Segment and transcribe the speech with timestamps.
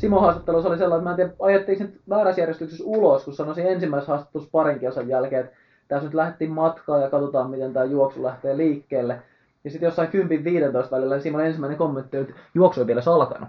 [0.00, 3.66] Simon haastattelussa oli sellainen, että mä en tiedä, ajettiin sen väärässä järjestyksessä ulos, kun sanoisin
[3.66, 5.56] ensimmäisessä haastattelussa parin kilsan jälkeen, että
[5.88, 9.22] tässä nyt lähdettiin matkaan ja katsotaan, miten tämä juoksu lähtee liikkeelle.
[9.64, 10.12] Ja sitten jossain 10-15
[10.90, 13.48] välillä niin Simon ensimmäinen kommentti että juoksu ei vielä alkanut.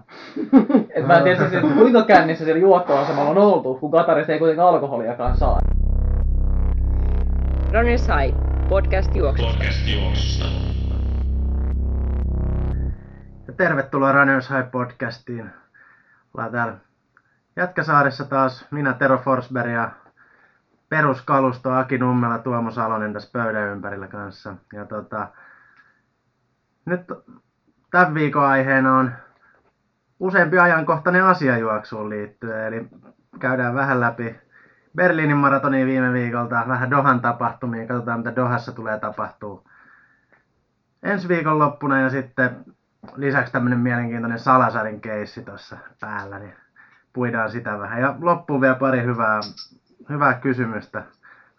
[0.95, 4.39] Et mä en tiedä siis, että kuinka kännissä siellä juoktoasemalla on oltu, kun Katarista ei
[4.39, 5.59] kuitenkaan alkoholiakaan saa.
[7.73, 8.37] Runners High,
[8.69, 9.51] podcast juoksusta.
[9.53, 10.45] Podcast juoksusta.
[13.47, 15.60] Ja tervetuloa Runners High podcastiin.
[16.33, 16.77] Ollaan täällä
[17.55, 19.91] Jätkäsaaressa taas minä Tero Forsberg ja
[20.89, 24.55] peruskalusto Aki Nummela Tuomo Salonen tässä pöydän ympärillä kanssa.
[24.73, 25.27] Ja tota,
[26.85, 27.01] nyt
[27.91, 29.11] tämän viikon aiheena on
[30.19, 32.67] useampi ajankohtainen asia juoksuun liittyen.
[32.67, 32.89] Eli
[33.39, 34.35] käydään vähän läpi
[34.95, 39.71] Berliinin maratonia viime viikolta, vähän Dohan tapahtumia, katsotaan mitä Dohassa tulee tapahtuu
[41.03, 42.65] ensi viikon loppuna ja sitten
[43.15, 46.53] lisäksi tämmöinen mielenkiintoinen Salasarin keissi tuossa päällä, niin
[47.13, 48.01] puidaan sitä vähän.
[48.01, 49.39] Ja loppuun vielä pari hyvää,
[50.09, 51.03] hyvää kysymystä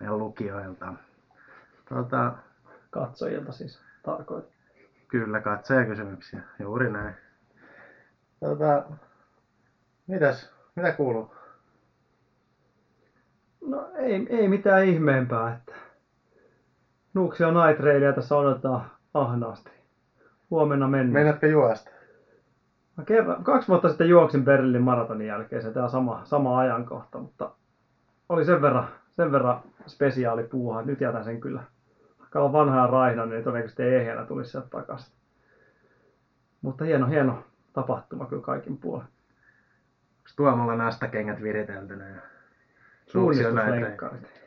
[0.00, 0.94] meidän lukijoilta.
[1.88, 2.32] Tota,
[2.90, 4.50] Katsojilta siis tarkoitan.
[5.08, 7.14] kyllä, katsojakysymyksiä, juuri näin.
[8.40, 8.84] Tota,
[10.06, 11.34] mitäs, mitä kuuluu?
[13.66, 15.72] No ei, ei mitään ihmeempää, että
[17.14, 19.81] Nuuksio Night Railia tässä odotetaan ahnaasti.
[20.52, 21.12] Huomenna mennään.
[21.12, 21.90] Meinaatko juosta?
[22.96, 27.50] Mä kerran, kaksi vuotta sitten juoksin Berliinin maratonin jälkeen, se tämä sama, sama ajankohta, mutta
[28.28, 31.62] oli sen verran, sen verran spesiaali puuha, nyt jätän sen kyllä.
[32.18, 35.14] Vaikka on vanha ja raihna, niin todennäköisesti ei ehjänä tulisi sieltä takaisin.
[36.62, 39.06] Mutta hieno, hieno tapahtuma kyllä kaikin puolin.
[39.06, 42.04] Onko Tuomolla nastakengät viriteltynä?
[43.06, 44.41] Suunnistuslenkkarit.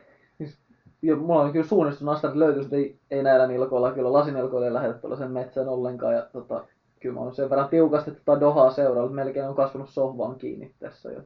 [1.05, 3.91] Ja mulla on kyllä suunnistus nastarit löytyy, mutta ei, ei näillä nilkoilla.
[3.91, 6.13] Kyllä lasinilkoilla ei lähdetä tuollaisen metsään ollenkaan.
[6.13, 6.65] Ja tota,
[6.99, 10.73] kyllä mä oon sen verran tiukasti tota Dohaa seurannut, että melkein on kasvanut sohvaan kiinni
[10.79, 11.21] tässä jo.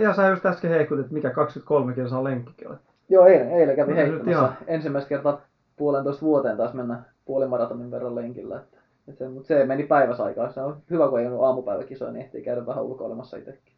[0.00, 2.76] Ja sä just äsken heikutit, että mikä 23 kilsaa lenkkikin oli.
[3.08, 5.40] Joo, eilen, eilen kävin No, heittämässä ensimmäistä kertaa
[5.76, 8.56] puolentoista vuoteen taas mennä puolimaratonin verran lenkillä.
[8.56, 8.78] Että,
[9.08, 10.52] että se, mutta se meni päiväsaikaan.
[10.52, 13.74] Se on hyvä, kun ei ole aamupäiväkisoja, niin ehtii käydä vähän ulkoilemassa itsekin.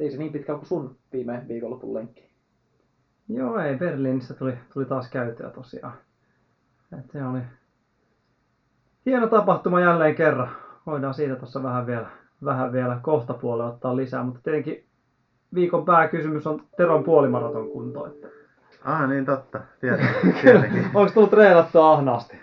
[0.00, 2.29] Ei se niin pitkä kuin sun viime viikonlopun lenkki.
[3.34, 3.76] Joo, ei.
[3.76, 5.94] Berliinissä tuli, tuli taas käytyä tosiaan.
[6.98, 7.40] Et se oli
[9.06, 10.50] hieno tapahtuma jälleen kerran.
[10.86, 12.06] Voidaan siitä tuossa vähän vielä,
[12.44, 14.84] vähän vielä kohta puolella ottaa lisää, mutta tietenkin
[15.54, 18.06] viikon pääkysymys on Teron puolimaraton kunto.
[18.06, 18.28] Että
[18.84, 19.60] Ah, niin totta.
[19.80, 20.34] Tietenkin.
[20.42, 20.84] tietenkin.
[20.94, 22.40] Onko tullut treenattua ahnaasti?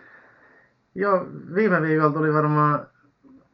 [0.95, 1.25] Joo,
[1.55, 2.87] viime viikolla tuli varmaan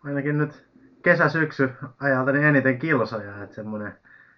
[0.03, 0.65] ainakin nyt
[1.03, 1.69] kesä-syksy
[1.99, 3.93] ajalta niin eniten kilsoja, että semmoinen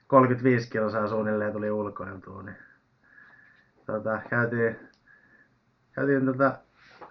[0.07, 2.55] 35 kilsaa suunnilleen tuli ulkoiltua, niin
[3.85, 4.79] tota, käytiin,
[5.93, 6.51] käytiin tota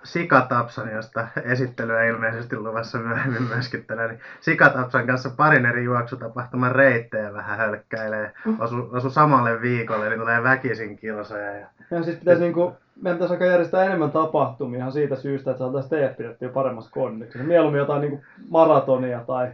[0.02, 7.32] Sikatapsan, josta esittelyä ilmeisesti luvassa myöhemmin myöskin tänään, niin Sikatapsan kanssa parin eri juoksutapahtuman reittejä
[7.32, 12.72] vähän hölkkäilee, osu, osu samalle viikolle, eli tulee väkisin kilsoja ja Ja siis pitäisi niinku,
[13.02, 17.48] meidän pitäisi aika järjestää enemmän tapahtumia ihan siitä syystä, että saataisiin teidät pidettyä paremmassa kondiksessa.
[17.48, 19.52] Mieluummin jotain niinku maratonia tai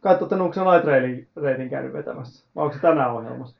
[0.00, 2.46] kai olette Nuuksen Night Railin reitin käynyt vetämässä.
[2.56, 3.56] Vai onko se tänään ohjelmassa?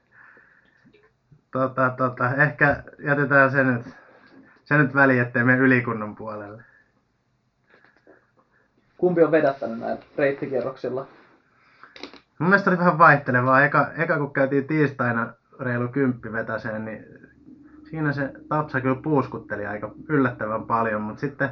[1.52, 3.86] Tota, tota, ehkä jätetään se nyt,
[4.64, 6.64] se nyt väliin, ettei mene ylikunnon puolelle.
[8.98, 11.06] Kumpi on vedättänyt näillä reittikierroksilla?
[12.38, 13.64] Mun mielestä oli vähän vaihtelevaa.
[13.64, 17.04] Eka, eka kun käytiin tiistaina reilu kymppi vetäseen, niin
[17.90, 21.50] siinä se tapsa kyllä puuskutteli aika yllättävän paljon, mutta sitten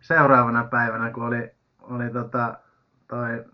[0.00, 2.58] seuraavana päivänä, kun oli, oli tota,
[3.08, 3.44] toi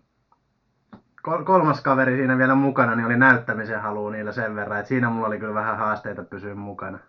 [1.23, 5.27] kolmas kaveri siinä vielä mukana, niin oli näyttämisen halu niillä sen verran, että siinä mulla
[5.27, 6.99] oli kyllä vähän haasteita pysyä mukana.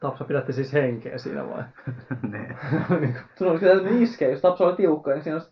[0.00, 1.62] Tapsa pidätte siis henkeä siinä vai?
[2.32, 2.56] niin.
[3.34, 5.50] Sun olisi pitänyt iskeä, jos Tapsa oli tiukka, niin siinä olisi,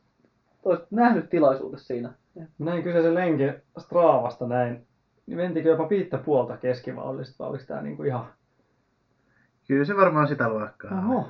[0.64, 2.12] olisit nähnyt tilaisuudessa siinä.
[2.58, 4.86] Näin kyseisen lenkin Straavasta näin.
[5.26, 8.26] Niin mentikö jopa viittä puolta keskivauhdista vai oliko tää niinku ihan...
[9.68, 10.98] Kyllä se varmaan sitä luokkaa.
[10.98, 11.28] Oho.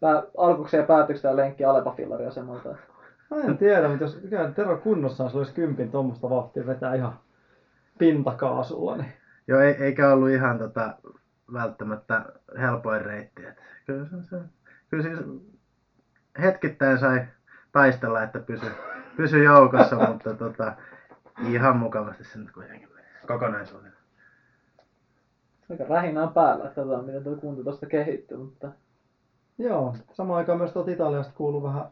[0.00, 2.76] Pää, alkuksi ja päättyykö tämä lenkki Alepa-fillariasemalta?
[3.30, 7.18] Mä en tiedä, mutta jos ikään Tero kunnossaan se olisi kympin tuommoista vauhtia vetää ihan
[7.98, 9.12] pintakaasulla, niin
[9.48, 10.96] Joo, ei, eikä ollut ihan tota,
[11.52, 12.24] välttämättä
[12.58, 13.46] helpoin reitti.
[13.46, 14.36] Et kyllä, se, se,
[14.90, 15.18] kyllä siis
[16.42, 17.26] hetkittäin sai
[17.72, 18.66] taistella, että pysy,
[19.16, 20.72] pysy joukossa, mutta tota,
[21.48, 23.92] ihan mukavasti se nyt kuitenkin meni kokonaisuuden.
[25.70, 28.72] Aika rähinä on päällä, että katsotaan miten tuo kunto tuosta kehittyy, mutta
[29.58, 31.84] Joo, samaan aikaan myös tuolta Italiasta kuuluu vähän,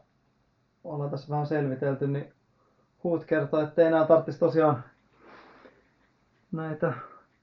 [0.85, 2.31] ollaan tässä vähän selvitelty, niin
[3.03, 4.83] Huut kertoo, että ei enää tarvitsisi tosiaan
[6.51, 6.93] näitä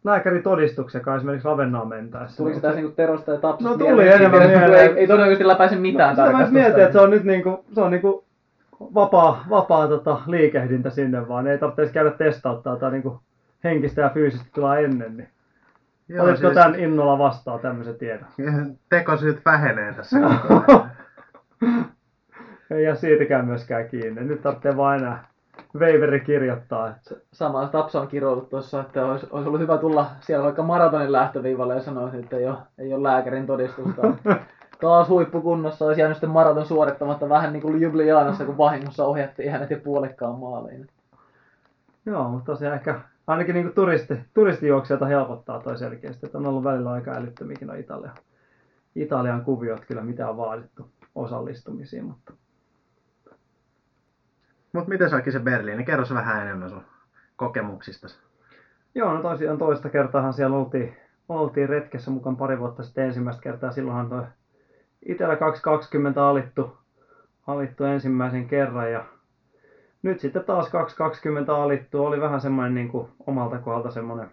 [0.05, 2.37] lääkäritodistuksia esimerkiksi Ravennaan mentäessä.
[2.37, 4.13] tuliko se tässä niinku Terosta ja Tapsasta No tuli mieleen?
[4.21, 4.91] enemmän Mieleen, mieleen.
[4.91, 6.59] Ei, ei todennäköisesti läpäise mitään no, sitä mä tarkastusta.
[6.59, 8.25] mietin, että se on nyt niinku, se on niinku
[8.95, 11.47] vapaa, vapaa tota, liikehdintä sinne vaan.
[11.47, 13.21] Ei tarvitse käydä testauttaa tai niinku
[13.65, 15.17] henkistä ja fyysistä tilaa ennen.
[15.17, 15.29] Niin.
[16.09, 18.27] Joo, Oletko siis tämän innolla vastaan tämmöisen tiedon?
[18.91, 20.17] tekosyyt vähenee tässä.
[22.73, 24.25] Ei jää siitäkään myöskään kiinni.
[24.25, 25.25] Nyt tarvitsee vaan enää
[25.79, 26.89] veiveri kirjoittaa.
[26.89, 27.15] Että...
[27.33, 31.75] Sama Tapsa on kiroillut tuossa, että olisi, olisi ollut hyvä tulla siellä vaikka maratonin lähtöviivalle
[31.75, 34.03] ja sanoa, että ei ole, ei ole lääkärin todistusta.
[34.81, 39.71] Taas huippukunnossa olisi jäänyt sitten maraton suorittamatta vähän niin kuin Ljubljanassa, kun vahingossa ohjattiin hänet
[39.71, 40.87] jo puolikkaan maaliin.
[42.07, 46.27] Joo, mutta tosiaan ehkä ainakin niin turisti, turistijuoksijoita helpottaa toi selkeästi.
[46.27, 48.11] Että on ollut välillä aika älyttömikin no Italia,
[48.95, 52.05] Italian kuviot kyllä, mitä on vaadittu osallistumisiin.
[52.05, 52.33] Mutta...
[54.73, 55.85] Mutta miten saakin se Berliini?
[55.85, 56.85] Kerro vähän enemmän sun
[57.37, 58.09] kokemuksista.
[58.95, 60.97] Joo, no tosiaan toista kertaahan siellä oltiin,
[61.29, 63.73] oltiin retkessä mukaan pari vuotta sitten ensimmäistä kertaa.
[63.73, 64.23] Silloinhan toi
[65.07, 66.77] Itellä 220 alittu,
[67.47, 69.05] alittu ensimmäisen kerran ja
[70.03, 72.05] nyt sitten taas 220 alittu.
[72.05, 74.31] Oli vähän semmoinen niin kuin omalta kohdalta semmoinen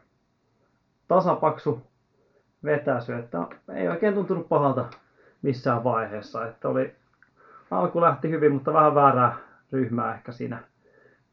[1.07, 1.81] tasapaksu
[2.63, 4.86] vetäsy, että ei oikein tuntunut pahalta
[5.41, 6.47] missään vaiheessa.
[6.47, 6.95] Että oli,
[7.71, 10.63] alku lähti hyvin, mutta vähän väärää ryhmää ehkä siinä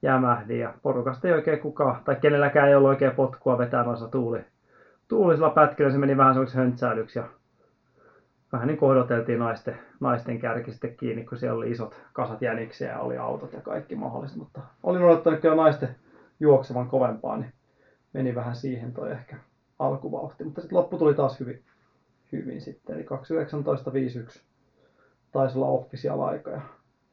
[0.03, 4.45] jämähdin ja porukasta ei oikein kukaan, tai kenelläkään ei ollut oikein potkua vetää noissa tuuli,
[5.09, 7.29] tuulisilla pätkillä, se meni vähän semmoiksi höntsäilyksi ja
[8.53, 12.91] vähän niin kuin odoteltiin naisten, naisten kärki sitten kiinni, kun siellä oli isot kasat jäniksiä
[12.91, 15.97] ja oli autot ja kaikki mahdolliset, mutta olin odottanut kyllä naisten
[16.41, 17.53] juoksevan kovempaa, niin
[18.13, 19.37] meni vähän siihen toi ehkä
[19.79, 21.65] alkuvauhti, mutta sitten loppu tuli taas hyvin,
[22.33, 23.07] hyvin sitten, eli
[24.33, 24.41] 2.19.51
[25.33, 26.61] taisi olla official aika ja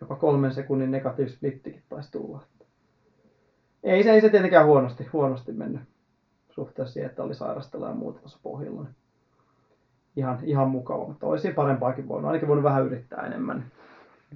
[0.04, 2.42] jopa kolmen sekunnin negatiivisplittikin taisi tulla.
[3.84, 5.82] Ei se, ei se tietenkään huonosti, huonosti mennyt
[6.50, 8.86] suhteessa siihen, että oli sairastella ja muuta tuossa pohjalla.
[10.16, 13.66] Ihan, ihan mukava, mutta olisi parempaakin voinut, ainakin voinut vähän yrittää enemmän.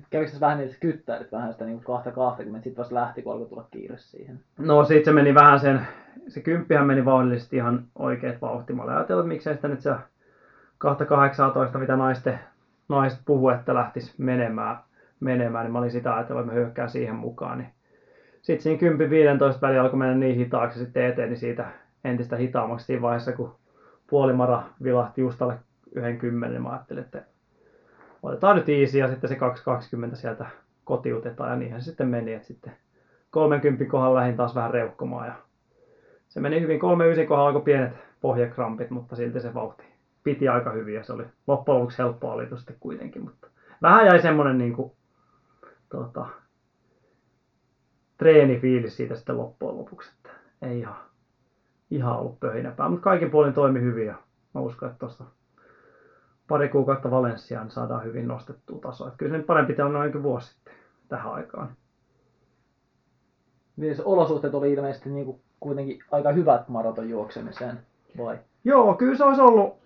[0.10, 3.68] Kävikö tässä vähän niitä kyttäilit vähän sitä niin 220, sitten vasta lähti, kun alkoi tulla
[3.72, 4.40] kiire siihen?
[4.58, 5.88] No sit se meni vähän sen,
[6.28, 8.94] se kymppihän meni vauhdillisesti ihan oikeet vauhtimalla.
[8.94, 9.96] Ajattelin, että miksei sitä nyt se
[10.78, 12.40] 218, mitä naisten,
[12.90, 14.78] naiset puhuu, että lähtisi menemään,
[15.20, 17.58] menemään, niin mä olin sitä ajatellut, että mä hyökkään siihen mukaan.
[17.58, 17.70] Niin
[18.42, 18.96] sitten siinä
[19.56, 21.66] 10-15 väliin alkoi mennä niin hitaaksi sitten eteen, niin siitä
[22.04, 23.56] entistä hitaammaksi siinä vaiheessa, kun
[24.10, 25.56] puolimara vilahti just alle
[25.96, 27.24] yhden kymmenen, niin mä ajattelin, että
[28.24, 30.46] otetaan nyt easy ja sitten se 220 sieltä
[30.84, 32.74] kotiutetaan ja niinhän se sitten meni, että sitten
[33.32, 35.34] 30 kohdalla lähdin taas vähän reukkomaan ja
[36.30, 36.80] se meni hyvin.
[36.80, 39.84] 39 kohdalla alkoi pienet pohjakrampit, mutta silti se vauhti
[40.24, 43.48] piti aika hyvin ja se oli loppujen lopuksi helppoa oli sitten kuitenkin, mutta
[43.82, 44.92] vähän jäi semmonen niin kuin,
[45.90, 46.26] tota,
[48.18, 50.30] treenifiilis siitä sitten loppujen lopuksi, että
[50.62, 50.96] ei ihan,
[51.92, 54.16] ihan ollut pöhinäpää, mutta kaikin puolin toimi hyvin ja
[54.54, 55.24] mä uskon, että tuosta
[56.48, 59.08] pari kuukautta Valenssiaan saadaan hyvin nostettua tasoa.
[59.08, 60.74] Että kyllä se nyt parempi on noin vuosi sitten
[61.08, 61.70] tähän aikaan.
[63.78, 67.80] Niin se olosuhteet oli ilmeisesti niin kuin kuitenkin aika hyvät maraton juoksemiseen,
[68.18, 68.40] vai?
[68.64, 69.78] Joo, kyllä se olisi ollut,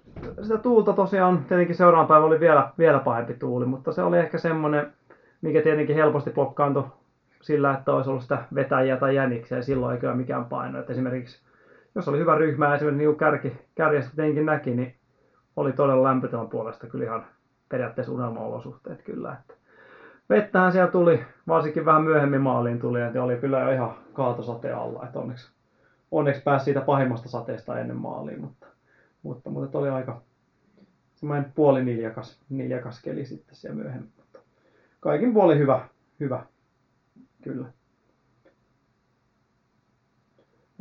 [0.42, 4.38] sitä tuulta tosiaan, tietenkin seuraavan päivä oli vielä, vielä pahempi tuuli, mutta se oli ehkä
[4.38, 4.94] semmoinen,
[5.42, 6.84] mikä tietenkin helposti blokkaantui
[7.42, 10.80] sillä, että olisi ollut sitä vetäjiä tai jäniksiä, ja silloin ei kyllä mikään paino.
[10.80, 11.42] Että esimerkiksi,
[11.96, 14.96] jos oli hyvä ryhmä, esimerkiksi niin kärki, kärjestä tietenkin näki, niin
[15.56, 17.26] oli todella lämpötilan puolesta kyllä ihan
[17.70, 19.38] periaatteessa unelmaolosuhteet kyllä.
[19.40, 19.54] Että
[20.30, 25.06] vettähän siellä tuli, varsinkin vähän myöhemmin maaliin tuli, että oli kyllä jo ihan kaatosateen alla,
[25.06, 25.52] että onneksi,
[26.12, 28.68] onneksi pääsi siitä pahimmasta sateesta ennen maaliin, mutta,
[29.24, 30.22] mutta, mutta oli aika
[31.16, 34.21] semmoinen puoli niljakas, niljakas keli sitten siellä myöhemmin.
[35.02, 35.88] Kaikin puolin hyvä,
[36.20, 36.46] hyvä,
[37.44, 37.66] kyllä.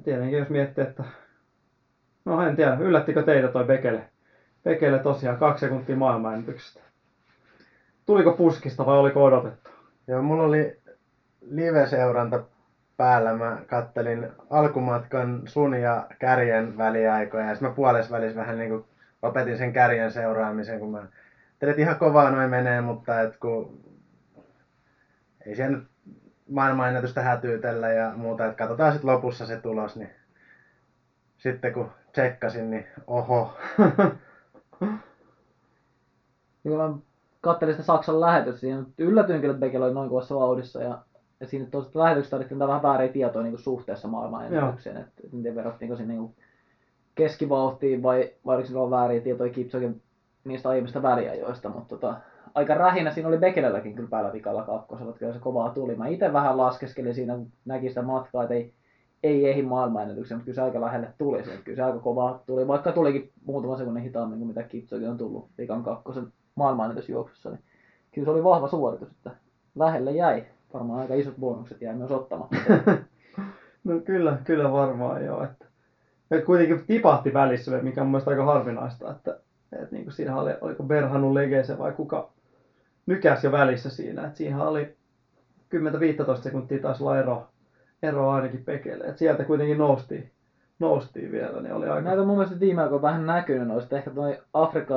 [0.04, 1.04] Tietenkin jos miettii, että
[2.24, 4.10] no en tiedä, yllättikö teitä toi Bekele
[4.62, 6.80] Pekelle tosiaan kaksi sekuntia maailmanennätyksestä.
[8.06, 9.70] Tuliko puskista vai oliko odotettu?
[10.06, 10.80] Joo, mulla oli
[11.40, 12.44] live-seuranta
[12.96, 13.34] päällä.
[13.34, 18.84] Mä kattelin alkumatkan sun ja kärjen väliaikoja ja sitten mä puolessa välissä vähän niin kuin
[19.58, 21.06] sen kärjen seuraamisen, kun mä
[21.62, 23.80] että ihan kovaa noin menee, mutta et kun
[25.50, 25.88] ei siellä nyt
[26.48, 30.10] maailmanennätystä hätyytellä ja muuta, että katsotaan sitten lopussa se tulos, niin
[31.36, 33.52] sitten kun tsekkasin, niin oho.
[36.64, 36.98] Niin kun mä
[37.40, 40.98] katselin sitä Saksan lähetystä, siinä yllätyin kyllä, että Bekel oli noin kovassa vauhdissa ja,
[41.40, 46.06] ja siinä tuosta lähetyksestä tarvittiin vähän vääriä tietoa niin suhteessa maailmanennätykseen, että, miten verrattiinko se
[46.06, 46.34] niin
[47.14, 50.02] keskivauhtiin vai, vai oliko sillä vääriä tietoja Kipsogin
[50.44, 52.20] niistä aiemmista väliajoista, mutta tota,
[52.54, 55.96] aika rähinä siinä oli Bekelelläkin kyllä päällä vikalla kakkosella, kyllä se kovaa tuli.
[55.96, 58.72] Mä itse vähän laskeskelin siinä, näki sitä matkaa, että ei,
[59.22, 61.62] ei ehdi maailmanennätyksen, mutta kyllä se aika lähelle tuli sen.
[61.64, 65.48] Kyllä se aika kovaa tuli, vaikka tulikin muutama sekunnin hitaammin kuin mitä Kipchoge on tullut
[65.58, 67.50] vikan kakkosen maailmanennätysjuoksussa.
[67.50, 67.60] Niin
[68.14, 69.30] kyllä se oli vahva suoritus, että
[69.74, 70.44] lähelle jäi.
[70.74, 72.56] varmaan aika isot bonukset jäi myös ottamatta.
[73.84, 75.44] No kyllä, kyllä varmaan joo.
[75.44, 75.66] Että,
[76.30, 79.40] että kuitenkin tipahti välissä, mikä on mun mielestä aika harvinaista, että,
[79.72, 82.30] että niin kuin siinä oli, oliko Berhanu Legese vai kuka
[83.06, 84.26] nykäs jo välissä siinä.
[84.26, 84.96] Että siinä oli
[86.36, 87.46] 10-15 sekuntia taas olla ero,
[88.02, 89.04] ero ainakin Pekelle.
[89.04, 90.30] Että sieltä kuitenkin noustiin,
[90.78, 92.00] noustiin vielä, niin oli aika...
[92.00, 93.96] Näitä on mun mielestä viime aikoina vähän näkynyt noista.
[93.96, 94.38] Ehkä toi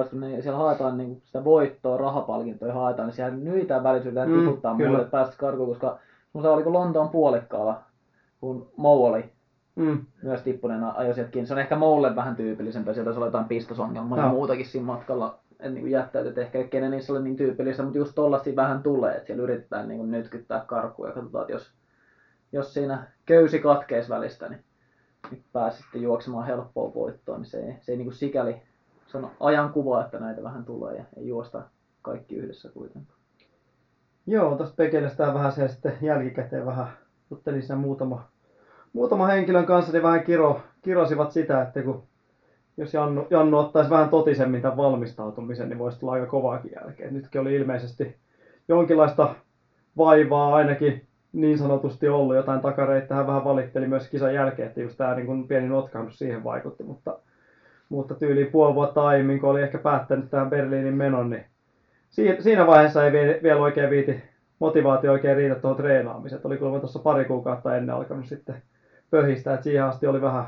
[0.10, 4.74] kun ne, siellä haetaan niin sitä voittoa, rahapalkintoja haetaan, niin siellä nyitään välisyyttä Mm, tiputtaa
[4.74, 6.00] muille, että päästä karkuun, koska
[6.34, 7.84] musta oliko Lontoon puolikkaalla,
[8.40, 9.34] kun Mou oli
[9.76, 11.14] Mm, myös tippuneena ajoi.
[11.14, 15.40] Se on ehkä Moulle vähän tyypillisempää, sieltä se oli jotain pistosongelmaa ja muutakin siinä matkalla.
[15.70, 19.28] Niin jättäyty, että ehkä kenen niissä oli niin tyypillistä, mutta just tollasia vähän tulee, että
[19.28, 21.74] siellä yritetään niin nytkyttää karkuun ja katsotaan, että jos,
[22.52, 24.64] jos siinä köysi katkeisi välistä, niin,
[25.32, 28.62] niin pääsi sitten juoksemaan helppoa voittoa, niin se ei, se ei niin sikäli,
[29.08, 31.62] se on ajankuva, että näitä vähän tulee ja ei juosta
[32.02, 33.20] kaikki yhdessä kuitenkaan.
[34.28, 36.88] Joo, tuosta Pekelestä vähän se sitten jälkikäteen vähän
[37.32, 38.28] juttelin muutama,
[38.94, 42.04] muutama henkilön kanssa, niin vähän kiro, kirosivat sitä, että kun
[42.78, 47.14] jos Jannu, Jannu ottaisi vähän totisemmin tämän valmistautumisen, niin voisi tulla aika kovaakin jälkeen.
[47.14, 48.16] Nytkin oli ilmeisesti
[48.68, 49.36] jonkinlaista
[49.98, 53.16] vaivaa ainakin niin sanotusti ollut jotain takareita.
[53.16, 56.84] Hän vähän valitteli myös kisan jälkeen, että just tämä niin kuin pieni notkahdus siihen vaikutti,
[56.84, 57.20] mutta,
[57.90, 61.46] mutta tyyliin puoli vuotta aiemmin, kun oli ehkä päättänyt tähän Berliinin menon, niin
[62.10, 64.24] si- siinä vaiheessa ei vie- vielä oikein viiti
[64.60, 66.42] motivaatio oikein riitä tuohon treenaamiseen.
[66.44, 68.56] Oli kuulemma tuossa pari kuukautta ennen alkanut sitten
[69.12, 70.46] pöhistä, että siihen asti oli vähän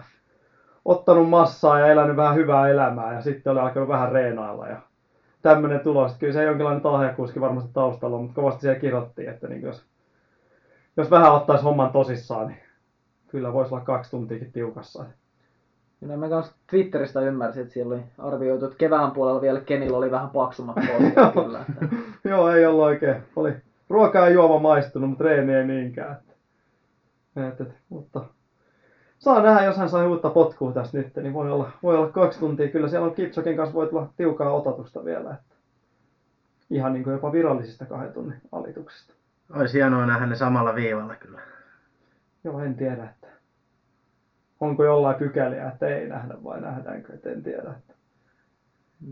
[0.85, 4.81] ottanut massaa ja elänyt vähän hyvää elämää ja sitten oli alkanut vähän reenailla ja
[5.41, 6.13] tämmöinen tulos.
[6.13, 9.85] Kyllä se jonkinlainen talhekuski varmasti taustalla on, mutta kovasti siellä kirjoittiin, että niin jos,
[10.97, 12.59] jos vähän ottaisi homman tosissaan, niin
[13.27, 15.05] kyllä voisi olla kaksi tuntiakin tiukassa.
[16.01, 20.11] Ja mä kanssa Twitteristä ymmärsin, että siellä oli arvioitu, että kevään puolella vielä Kenillä oli
[20.11, 21.65] vähän paksummat polvet kyllä.
[21.69, 21.95] Että.
[22.29, 23.15] Joo, ei ollut oikein.
[23.35, 23.53] Oli
[23.89, 26.11] ruoka ja juoma maistunut, mutta treeni ei niinkään.
[26.15, 26.33] Että,
[27.47, 28.21] et, et, mutta
[29.19, 32.39] saa nähdä, jos hän sai uutta potkua tässä nyt, niin voi olla, voi olla kaksi
[32.39, 32.67] tuntia.
[32.67, 35.34] Kyllä siellä on Kipchogen kanssa voi tulla tiukaa otatusta vielä.
[35.34, 35.55] Että
[36.69, 39.13] ihan niin kuin jopa virallisista kahden tunnin alituksista.
[39.53, 41.41] Olisi hienoa nähdä ne samalla viivalla kyllä.
[42.43, 43.27] Joo, en tiedä, että
[44.60, 47.74] onko jollain pykäliä, että ei nähdä vai nähdäänkö, että en tiedä.
[47.77, 47.93] Että.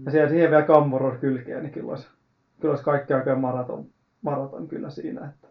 [0.05, 2.07] Ja siellä siihen vielä kammoro kylkeen, niin kyllä olisi,
[2.59, 3.85] kyllä olisi kaikki oikein maraton,
[4.21, 5.25] maraton kyllä siinä.
[5.25, 5.47] Että.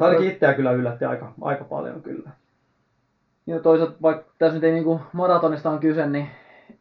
[0.00, 2.30] Ainakin itseä kyllä yllätti aika, aika paljon kyllä.
[3.48, 6.28] Ja toisaalta, vaikka tässä nyt ei niinku maratonista on kyse, niin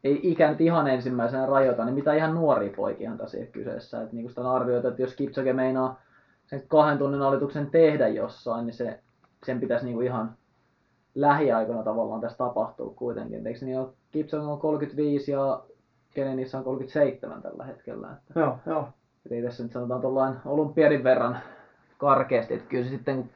[0.03, 4.01] ei ikä nyt ihan ensimmäisenä rajoita, niin mitä ihan nuoria poikia tässä ei ole kyseessä.
[4.01, 6.01] Että niinku sitä on arvioitu, että jos Kipchoge meinaa
[6.45, 9.00] sen kahden tunnin alituksen tehdä jossain, niin se,
[9.45, 10.36] sen pitäisi niinku ihan
[11.15, 13.47] lähiaikoina tavallaan tässä tapahtuu kuitenkin.
[13.47, 15.63] Eikö niin ole, Kipchoge on 35 ja
[16.13, 18.07] Kenenissä on 37 tällä hetkellä.
[18.12, 18.89] Että, Joo, joo.
[19.25, 21.38] et ei tässä nyt sanotaan tuollain olympiadin verran
[21.97, 23.29] karkeasti, että kyllä se sitten kun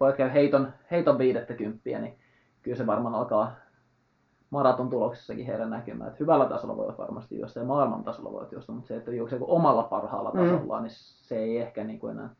[0.00, 2.18] pojat käy heiton, heiton viidettä kymppiä, niin
[2.62, 3.52] kyllä se varmaan alkaa
[4.50, 6.08] maraton tuloksessakin heidän näkymään.
[6.08, 9.44] Että hyvällä tasolla voivat varmasti juosta ja maailman tasolla voivat juosta, mutta se, että juokseeko
[9.48, 10.40] omalla parhaalla Mm.
[10.40, 12.30] tasollaan, niin se ei ehkä niin kuin enää,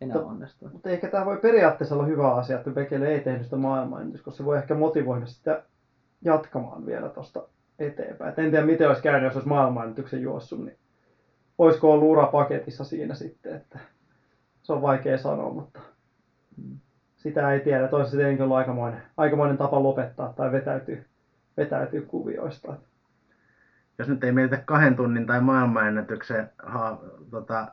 [0.00, 0.68] enää To- onnistu.
[0.72, 4.36] Mutta ehkä tämä voi periaatteessa olla hyvä asia, että Bekele ei tehnyt sitä maailmanennätystä, koska
[4.36, 5.62] se voi ehkä motivoida sitä
[6.22, 7.42] jatkamaan vielä tuosta
[7.78, 8.30] eteenpäin.
[8.32, 10.76] Et en tiedä, miten olisi käynyt, jos olisi maailmanennätyksen juossut, niin
[11.58, 13.78] olisiko ollut ura paketissa siinä sitten, että
[14.62, 15.80] se on vaikea sanoa, mutta
[17.16, 17.88] sitä ei tiedä.
[17.88, 21.06] Toisaalta se tietenkin on ollut aikamoinen, aikamoinen tapa lopettaa tai vetäytyy,
[21.56, 22.74] vetäytyy kuvioista.
[23.98, 26.98] Jos nyt ei mietitä kahden tunnin tai maailmanennätyksen ha,
[27.30, 27.68] tota,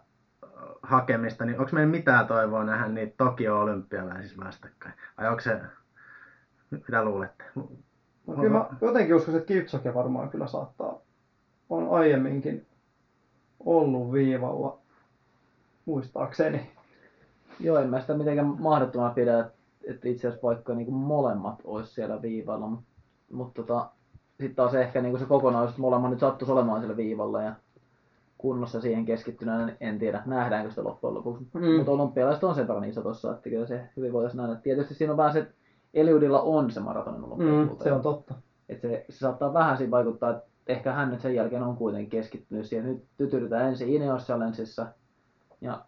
[0.82, 4.94] hakemista, niin onko meillä mitään toivoa nähdä niitä Tokio olympialaisissa vastakkain?
[5.18, 5.62] Vai onko se,
[6.72, 7.44] mitä luulette?
[8.28, 11.00] No, kyllä mä jotenkin uskon, että Kipchoge varmaan kyllä saattaa,
[11.70, 12.66] on aiemminkin
[13.60, 14.78] ollut viivalla,
[15.86, 16.75] muistaakseni.
[17.60, 19.40] Joo, en mä sitä mitenkään mahdottomana pidä,
[19.88, 22.86] että- itse asiassa vaikka niin kuin molemmat olisi siellä viivalla, mutta,
[23.32, 23.90] mutta tota,
[24.30, 27.54] sitten taas ehkä niin kuin se kokonaisuus, molemmat nyt sattuisi olemaan siellä viivalla ja
[28.38, 31.48] kunnossa siihen keskittyneenä, niin en tiedä, nähdäänkö sitä loppujen lopuksi.
[31.54, 31.76] Mm.
[31.76, 34.56] Mutta olympialaiset on sen verran iso tossa, että kyllä se hyvin voitaisiin nähdä.
[34.56, 35.54] Tietysti siinä on vähän se, että
[35.94, 38.36] Eliudilla on se maratonin Mm, se on totta.
[38.70, 42.10] Että se, se saattaa vähän siinä vaikuttaa, että ehkä hän nyt sen jälkeen on kuitenkin
[42.10, 42.86] keskittynyt siihen.
[42.86, 44.88] Nyt tytyrytään ensin Ineos Challengeissa
[45.62, 45.86] ja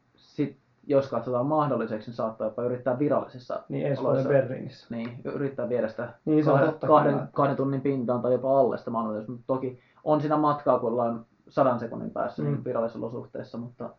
[0.87, 4.87] jos katsotaan mahdolliseksi, niin saattaa jopa yrittää virallisessa Niin oloissa- Berliinissä.
[4.95, 8.91] niin, yrittää viedä sitä Niin, se kahden, kahden, kahden, tunnin pintaan tai jopa alle sitä
[8.91, 9.27] mahdollisuus.
[9.29, 12.47] Mutta toki on siinä matkaa, kun ollaan sadan sekunnin päässä Mm.
[12.49, 13.89] niin virallisissa olosuhteissa, mutta,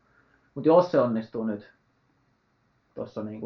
[0.54, 1.72] mutta jos se onnistuu nyt
[2.94, 3.40] tuossa niin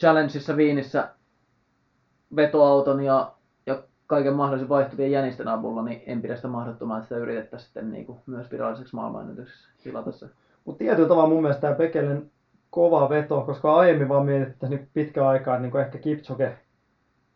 [0.00, 1.08] Challengeissa Viinissä
[2.36, 3.32] vetoauton ja,
[3.66, 7.90] ja kaiken mahdollisen vaihtuvien jänisten avulla, niin en pidä sitä mahdottomana, että sitä yritettäisiin sitten
[7.90, 10.28] niin kuin myös viralliseksi maailmanennätyksessä tilata se.
[10.68, 12.30] Mutta tietyllä tavalla mun mielestä tämä Bekelen
[12.70, 16.58] kova veto, koska aiemmin vaan mietittiin nyt pitkä aikaa, että niin ehkä Kipchoge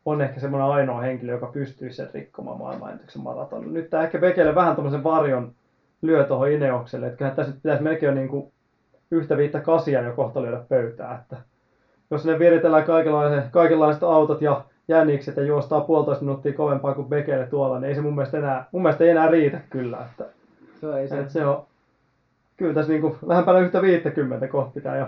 [0.04, 3.74] on ehkä semmoinen ainoa henkilö, joka pystyy sen rikkomaan maailmanennätyksen maraton.
[3.74, 5.52] Nyt tämä ehkä Bekele vähän tämmöisen varjon
[6.02, 8.52] lyö tuohon Ineokselle, että kyllähän tässä pitäisi melkein jo niin kuin
[9.10, 11.36] yhtä viittä kasia jo kohta lyödä pöytää, että
[12.10, 17.46] jos ne viritellään kaikenlaiset, kaikenlaiset autot ja jänikset ja juostaa puolitoista minuuttia kovempaa kuin Bekele
[17.46, 20.24] tuolla, niin ei se mun mielestä enää, mun mielestä ei enää riitä kyllä, että,
[20.80, 21.18] Se ei se.
[21.18, 21.66] että se on,
[22.56, 25.06] kyllä tässä niinku lähempänä yhtä 50 kohta pitää jo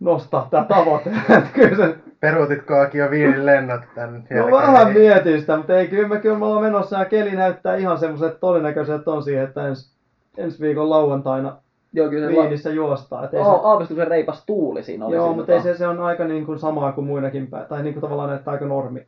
[0.00, 1.10] nostaa tämä tavoite.
[1.38, 4.52] että kyllä se, Peruutitko Aki jo viinin lennot tän no jälkeen?
[4.52, 7.98] vähän mietin sitä, mutta ei kyllä me, kyllä me ollaan menossa ja keli näyttää ihan
[7.98, 9.94] semmoiset todennäköiset on siihen, että ensi,
[10.38, 11.56] ensi viikon lauantaina
[11.92, 13.24] Joo, kyllä se la- Viinissä juostaa.
[13.24, 15.14] Et ei se, Aa- aavistuksen reipas tuuli siinä oli.
[15.14, 17.66] joo, siinä mutta ei tota- se, se on aika niin kuin samaa kuin muinakin päin,
[17.66, 19.06] tai niin kuin tavallaan että aika normi,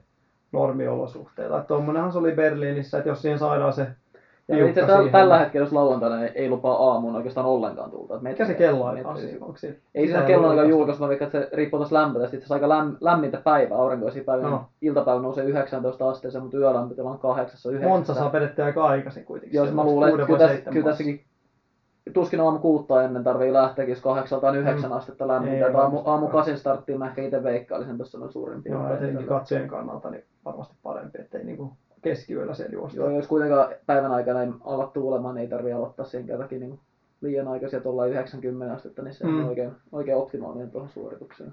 [0.52, 1.60] normiolosuhteita.
[1.68, 3.86] Tuommoinenhan se oli Berliinissä, että jos siihen saadaan se
[4.58, 8.18] Ja itse siihen, tällä niin- hetkellä, jos lauantaina ei, ei lupaa aamuun oikeastaan ollenkaan tulta.
[8.18, 9.46] Mikä se kelloaika on siinä?
[9.56, 10.68] Siinä Ei julkaistu?
[10.68, 12.36] julkaistu, mä veikkaan, että se riippuu tuosta lämpöstä.
[12.36, 14.48] Itse aika läm, lämmintä päivää, aurinkoisia päiviä.
[14.50, 14.64] No.
[14.82, 19.56] Iltapäivä nousee 19 asteeseen, mutta yölämpötila on 8 9 Monza saa vedettyä aika aikaisin kuitenkin.
[19.56, 21.24] Joo, mä luulen, että kyllä, tässä, kyllä tässäkin
[22.12, 24.96] tuskin aamu kuutta ennen tarvii lähteäkin, jos kahdeksaltaan yhdeksän Mm.
[24.96, 25.66] astetta lämmintä.
[25.66, 28.72] Ei aamu, aamu kasin starttiin mä ehkä itse veikkailisin tuossa noin suurimpia.
[28.72, 32.96] Joo, ja tietenkin katsojen kannalta niin varmasti parempi, ettei niinku keskiyöllä siellä juosta.
[32.98, 36.78] Joo, jos kuitenkaan päivän aikana ei ala tuulemaan, niin ei tarvii aloittaa sen takia niin
[37.20, 39.48] liian aikaisin, että ollaan 90 astetta, niin se on Mm.
[39.48, 41.52] oikein, oikein optimaalinen tuohon suoritukseen.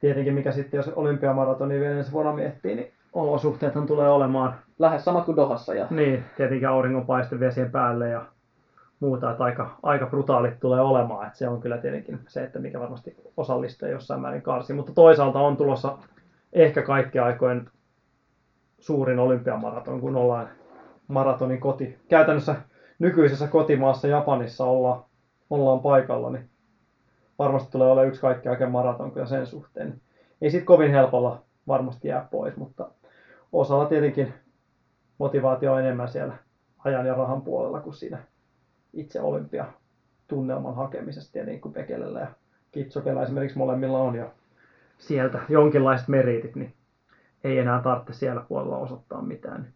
[0.00, 5.24] Tietenkin mikä sitten, jos olympiamaratoni vielä ensi vuonna miettii, niin olosuhteethan tulee olemaan Lähes samat
[5.24, 8.24] kuin Dohassa ja Niin, tietenkin auringonpaiste vie siihen päälle ja
[9.00, 11.26] muuta, että aika, aika brutaalit tulee olemaan.
[11.26, 14.72] Että se on kyllä tietenkin se, että mikä varmasti osallistuu jossain määrin karsi.
[14.72, 15.98] Mutta toisaalta on tulossa
[16.52, 17.70] ehkä kaikkien aikojen
[18.86, 20.48] suurin olympiamaraton, kun ollaan
[21.08, 21.98] maratonin koti.
[22.08, 22.56] Käytännössä
[22.98, 25.04] nykyisessä kotimaassa Japanissa ollaan,
[25.50, 26.50] ollaan paikalla, niin
[27.38, 30.00] varmasti tulee olemaan yksi kaikkien aikojen maraton kyllä sen suhteen.
[30.42, 32.90] Ei sit kovin helpolla varmasti jää pois, mutta
[33.52, 34.34] osalla tietenkin
[35.18, 36.34] motivaatio on enemmän siellä
[36.78, 38.18] ajan ja rahan puolella kuin siinä
[38.92, 42.26] itse olympiatunnelman hakemisesta ja niin kuin Pekelellä ja
[42.72, 44.32] Kitsokella esimerkiksi molemmilla on jo
[44.98, 46.74] sieltä jonkinlaiset meritit, niin
[47.44, 49.72] ei enää tarvitse siellä puolella osoittaa mitään.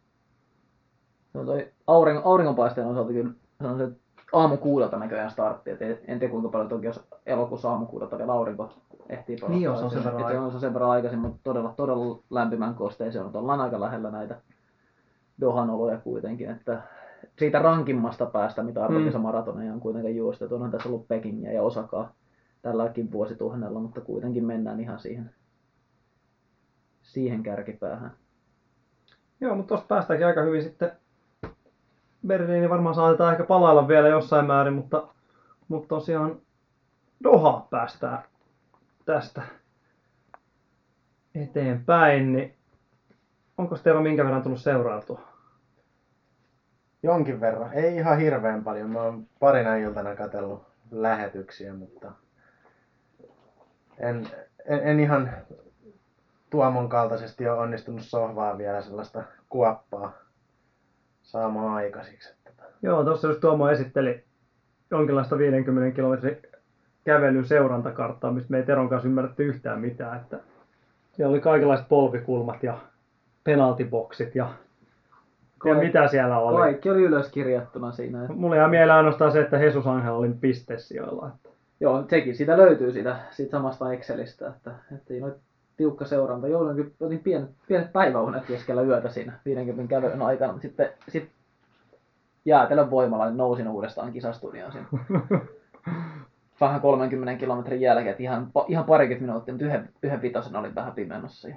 [1.35, 3.89] no toi auringon, auringonpaisteen osalta kyllä se on se
[4.33, 5.71] aamu kuudelta näköjään startti.
[5.71, 8.73] Et en tiedä kuinka paljon toki jos elokuussa aamu kuudelta vielä aurinko
[9.09, 9.57] ehtii palata.
[9.57, 13.25] Niin se on sen verran Et se sen verran aikaisin, mutta todella, todella lämpimän kosteeseen
[13.25, 13.37] on.
[13.37, 14.37] Ollaan aika lähellä näitä
[15.41, 16.83] Dohan oloja kuitenkin, että
[17.39, 19.23] siitä rankimmasta päästä, mitä arvokisa Mm.
[19.23, 20.55] maratoneja on kuitenkaan juostettu.
[20.55, 22.13] Onhan tässä ollut Pekingiä ja Osakaa
[22.63, 25.31] tälläkin vuosituhannella, mutta kuitenkin mennään ihan siihen,
[27.13, 28.11] siihen kärkipäähän.
[29.41, 30.93] Joo, mutta tuosta päästäänkin aika hyvin sitten
[32.27, 35.09] Berliini varmaan saatetaan ehkä palailla vielä jossain määrin, mutta,
[35.69, 36.41] mutta tosiaan
[37.25, 38.23] Doha päästään
[39.05, 39.43] tästä
[41.35, 42.55] eteenpäin, niin
[43.59, 45.21] onko Tero minkä verran tullut seurailtua?
[47.03, 47.73] Jonkin verran.
[47.73, 48.91] Ei ihan hirveän paljon.
[48.91, 52.13] Mä oon parina iltana katsellut lähetyksiä, mutta
[53.99, 54.27] en,
[54.67, 55.31] en, en ihan
[56.51, 60.13] Tuomon kaltaisesti ole onnistunut sohvaa vielä sellaista kuoppaa
[61.23, 62.35] saamaan aikaisiksi.
[62.47, 64.25] Että Joo, tuossa just Tuomo esitteli
[64.91, 66.37] jonkinlaista 50 kilometrin
[67.05, 70.21] kävelyn seurantakarttaa, mistä me ei Teron kanssa ymmärretty yhtään mitään.
[70.21, 70.41] Että
[71.13, 72.79] siellä oli kaikenlaiset polvikulmat ja
[73.45, 74.55] penaltiboksit ja, ja
[75.59, 76.57] Kaik- mitä siellä oli.
[76.57, 78.21] Kaikki oli ylöskirjattuna siinä.
[78.23, 81.31] että- Mulla jää mieleen ainoastaan se, että Jesus Angel oli pistesijoilla.
[81.35, 81.49] Että
[81.81, 85.35] Joo, sekin siitä löytyy siitä, siitä samasta Excelistä, että, että ei noit
[85.81, 86.49] tiukka seuranta.
[86.49, 91.31] Joudunkin otin pienet, pienet päiväunet keskellä yötä siinä 50 kävelyn aikana, mutta sitten sit
[92.45, 94.87] jäätelön voimalla niin nousin uudestaan kisastudioon siinä
[96.61, 100.93] vähän 30 kilometrin jälkeen, että ihan, ihan parikymmentä minuuttia, mutta yhden, yhden vitosen oli vähän
[100.93, 101.49] pimennossa.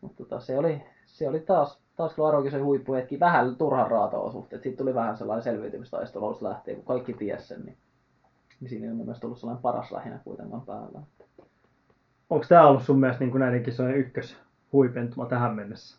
[0.00, 4.62] Mutta tota, se oli, se oli taas, taas kyllä Arokisen huippuhetki, vähän turhan raato-olosuhteet.
[4.62, 7.76] Siitä tuli vähän sellainen selviytymistaistelu alusta lähtien, kun kaikki ties sen, niin,
[8.60, 11.00] niin siinä ei mun mielestä tullut sellainen paras lähinnä kuitenkaan päällä.
[12.30, 14.36] Onko tämä ollut sun mielestä niin kuin näiden kisojen ykkös
[14.72, 15.98] huipentuma tähän mennessä?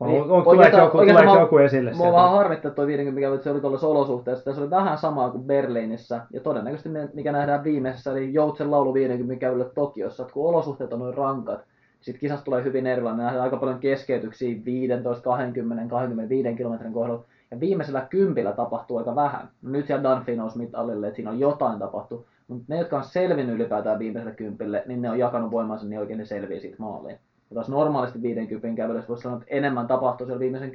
[0.00, 2.16] Vai Niin, on, tuleeko oikeastaan- joku, tuleeko mä- joku esille Mua sieltä?
[2.16, 4.54] vähän harmittaa tuo 50 mikä se oli tuollaisessa olosuhteessa.
[4.54, 8.94] Se oli vähän samaa kuin Berliinissä ja todennäköisesti me- mikä nähdään viimeisessä, eli Joutsen laulu
[8.94, 11.60] 50 kävyllä Tokiossa, että kun olosuhteet on noin rankat,
[12.00, 17.24] sitten kisasta tulee hyvin erilainen, nähdään aika paljon keskeytyksiä 15, 20, 25 kilometrin kohdalla.
[17.50, 19.48] Ja viimeisellä kympillä tapahtuu aika vähän.
[19.62, 22.26] Nyt siellä Dunphy nousi mitallille, että siinä on jotain tapahtu.
[22.52, 26.18] Mutta ne, jotka on selvinnyt ylipäätään viimeiselle kympille, niin ne on jakanut voimansa, niin oikein
[26.18, 27.18] ne selviää siitä maaliin.
[27.50, 30.70] Ja taas normaalisti 50 kävelyssä voisi sanoa, että enemmän tapahtuu siellä viimeisen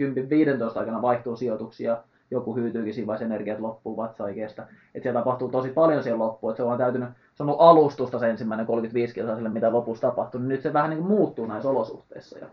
[0.75, 1.97] 10-15 aikana vaihtuu sijoituksia.
[2.31, 4.61] joku hyytyykin siinä vaiheessa energiat loppuu, vatsa ei kestä.
[4.61, 8.19] Että siellä tapahtuu tosi paljon siellä loppuun, että se on täytynyt, se on ollut alustusta
[8.19, 11.45] se ensimmäinen 35 kilsaa sille, mitä lopussa tapahtui, niin nyt se vähän niin kuin muuttuu
[11.45, 12.37] näissä olosuhteissa.
[12.37, 12.47] Ja,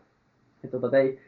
[0.64, 1.18] et tota, ei,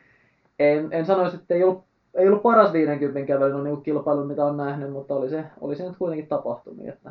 [0.58, 4.56] en, en sanoisi, että ei ollut, ei ollut paras 50 kävelyn niin kilpailu, mitä on
[4.56, 7.10] nähnyt, mutta oli se, oli se nyt kuitenkin tapahtumia, että,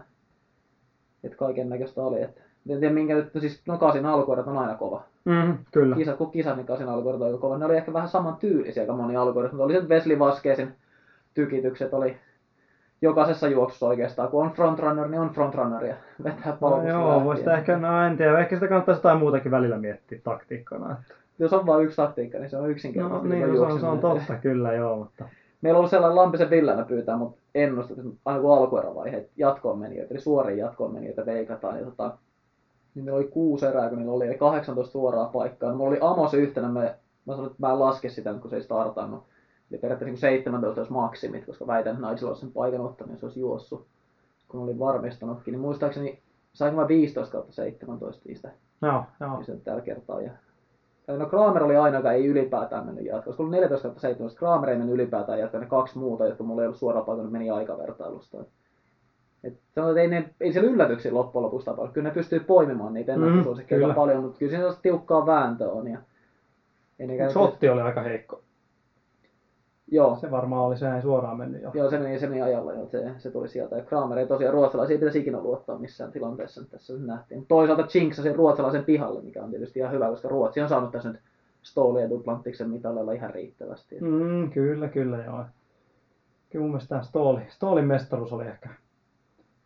[1.26, 2.22] että kaiken näköistä oli.
[2.22, 5.04] Että, en tiedä minkä nyt, siis no kasin alkuerät on aina kova.
[5.26, 5.96] Mm, kyllä.
[5.96, 7.58] Kisat, kun kisat, niin kasin alkuerät on aika kova.
[7.58, 10.74] Ne oli ehkä vähän saman tyylisiä aika moni alkuerät, mutta oli se Wesley Vaskeesin
[11.34, 12.18] tykitykset oli
[13.02, 14.30] jokaisessa juoksussa oikeastaan.
[14.30, 17.26] Kun on frontrunner, niin on frontrunner ja vetää No, palvelusta joo, lähtien.
[17.26, 20.92] voi sitä ehkä, no en tiedä, ehkä sitä kannattaisi jotain muutakin välillä miettiä taktiikkana.
[20.92, 21.14] Että.
[21.40, 23.30] Jos on vain yksi taktiikka, niin se on No yksinkertaisesti.
[23.30, 25.26] niin, se no, se, on, se on totta, kyllä joo, mutta
[25.62, 30.14] Meillä on ollut sellainen Lampisen Villellä pyytää, mutta ennustat, että aina kun alkuerävaiheet jatkoon menijöitä,
[30.14, 32.18] eli suoriin jatkoon menijöitä veikataan, ja tota,
[32.96, 35.70] niin meillä oli kuusi erää, kun niillä oli, eli 18 suoraa paikkaa.
[35.72, 38.56] No, mulla oli Amos yhtenä, mä, mä sanoin, että mä en laske sitä, kun se
[38.56, 39.24] ei startannut.
[39.72, 43.24] Eli periaatteessa niin 17 olisi maksimit, koska väitän, että Nigel olisi sen paikan ottanut, jos
[43.24, 43.86] olisi juossut,
[44.48, 45.52] kun oli varmistanutkin.
[45.52, 46.20] Niin muistaakseni
[46.54, 49.36] sainko mä 15 kautta 17 niistä joo, joo.
[49.36, 50.22] niin se tällä kertaa.
[50.22, 50.32] Ja...
[51.06, 53.26] tai No Kramer oli aina, joka ei ylipäätään mennyt jatkoon.
[53.26, 55.62] Koska oli 14 17, Kramer ei mennyt ylipäätään jatkoon.
[55.64, 58.38] Ne kaksi muuta, jotka mulla ei ollut suoraan paikalla, meni aikavertailusta.
[59.44, 61.92] Et sanotaan, että ei, ne, ei siellä yllätyksiä loppujen lopuksi tapahdu.
[61.92, 63.94] Kyllä ne pystyy poimimaan niitä ennakkosuosikkeita kyllä.
[63.94, 65.88] paljon, mutta kyllä siinä tiukkaa vääntöä on.
[65.88, 66.00] Ja...
[67.30, 68.42] Shotti oli aika heikko.
[69.88, 71.72] Joo, Se varmaan oli, se suoraan mennyt jo.
[71.74, 73.76] Joo, se meni, se meni ajalla, joo, se, se tuli sieltä.
[73.76, 77.46] Ja Kramer ei tosiaan ruotsalaisia pitäisi ikinä luottaa missään tilanteessa, tässä nyt nähtiin.
[77.48, 81.22] Toisaalta jinxasi ruotsalaisen pihalle, mikä on tietysti ihan hyvä, koska Ruotsi on saanut tässä nyt
[81.62, 83.98] Stoli ja Duplantiksen mitaleilla ihan riittävästi.
[84.02, 84.50] Mm.
[84.50, 85.46] Kyllä, kyllä joo.
[86.50, 88.70] Kyllä mun mielestä tämä Stooli, Stoolin mestaruus oli ehkä,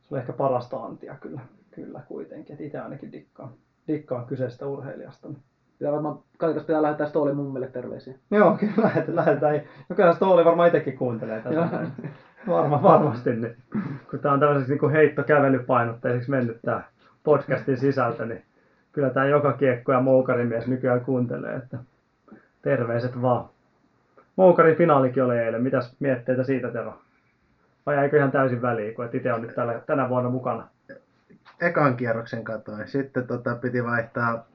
[0.01, 2.53] se oli ehkä parasta antia kyllä, kyllä kuitenkin.
[2.53, 3.49] Et itse ainakin dikkaan,
[3.87, 5.27] dikkaan kyseisestä urheilijasta.
[5.27, 5.43] niin-
[5.79, 8.13] Pitää varmaan, kaikista pitää lähettää Stoli mummille terveisiä.
[8.31, 9.61] Joo, kyllä lähetään.
[9.89, 11.69] No kyllä Stooli varmaan itsekin kuuntelee tätä.
[12.47, 13.35] Varma, varmasti.
[13.35, 13.55] Niin.
[14.09, 16.81] Kun tämä on tämmöiseksi niin heittokävelypainotteiseksi mennyt tämä
[17.23, 18.43] podcastin sisältö, niin
[18.91, 21.55] kyllä tämä joka kiekko ja moukarimies nykyään kuuntelee.
[21.55, 21.77] Että
[22.61, 23.45] terveiset vaan.
[24.35, 25.63] Moukarin finaalikin oli eilen.
[25.63, 26.93] Mitäs mietteitä siitä, Tero?
[27.85, 30.67] Vai jäikö ihan täysin väliin, kun et itse on nyt tällä, tänä vuonna mukana?
[31.61, 32.87] Ekan kierroksen katoin.
[32.87, 34.45] Sitten tota, piti vaihtaa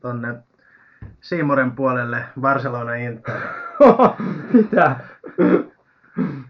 [0.00, 0.34] tonne
[1.20, 3.40] Siimoren puolelle Barcelona Inter.
[4.52, 4.96] Mitä?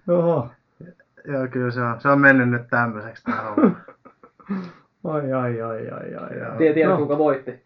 [0.09, 0.49] Oho.
[1.25, 3.77] Joo, kyllä se on, se on mennyt nyt tämmöiseksi tää homma.
[5.05, 6.57] Ai, ai, ai, ai, ai, ai.
[6.59, 6.97] Tiedät, tiedät No.
[6.99, 7.63] kuka voitti.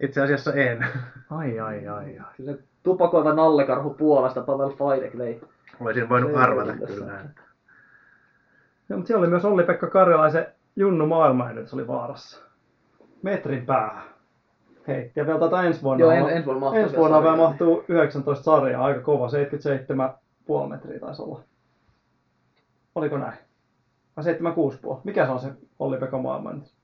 [0.00, 0.86] Itse asiassa en.
[1.30, 2.44] Ai, ai, ai, ai.
[2.46, 5.40] Se tupakoiva nallekarhu Puolasta Pavel Fajdek vei.
[5.80, 7.12] Olisin voinut arvata kyllä.
[8.88, 12.40] Joo, mutta siellä oli myös Olli-Pekka Karjalaisen Junnu maailmanennätys oli vaarassa.
[13.22, 14.02] Metrin päähän.
[14.88, 15.20] Heitti.
[15.20, 16.00] Ja vielä tätä ensi vuonna.
[16.04, 20.98] Joo, en- ensi vuonna mahtuu ensi vuonna vielä mahtuu 19 sarjaa, aika kova, 77,5 metriä
[21.00, 21.40] taisi olla.
[22.94, 23.38] Oliko näin?
[24.16, 24.24] Vai
[24.94, 25.00] 76,5?
[25.04, 26.74] Mikä se on se Olli-Pekka maailmanennätys?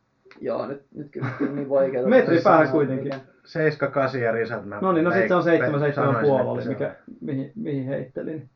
[0.40, 2.08] Joo, nyt, nyt kyllä, kyllä niin vaikeaa.
[2.08, 3.04] Metri päähän kuitenkin.
[3.14, 4.64] mikä- 7, 8 ja risat.
[4.66, 7.14] Mä No niin, no sitten se on veik- 7, ve- 7,5 sanoisin, oli, mikä, on.
[7.20, 8.48] mihin, mihin heittelin.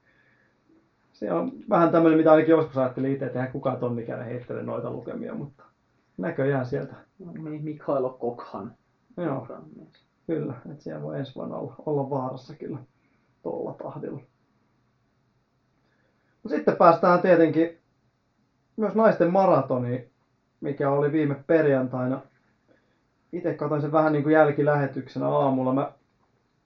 [1.13, 4.63] Se on vähän tämmöinen, mitä ainakin joskus ajattelin itse, että eihän kukaan ton ikäinen heittele
[4.63, 5.63] noita lukemia, mutta
[6.19, 6.95] näköjään sieltä.
[7.39, 8.73] Mi- Mikhailo Kokhan.
[9.17, 9.47] Joo,
[9.77, 10.07] mies.
[10.27, 10.55] kyllä.
[10.71, 12.79] Että siellä voi ensi vuonna olla, olla vaarassa kyllä
[13.43, 14.21] tuolla tahdilla.
[16.45, 17.79] No sitten päästään tietenkin
[18.77, 20.11] myös naisten maratoni,
[20.61, 22.21] mikä oli viime perjantaina.
[23.33, 25.75] Itse katsoin sen vähän niin kuin jälkilähetyksenä aamulla.
[25.75, 25.93] Mä,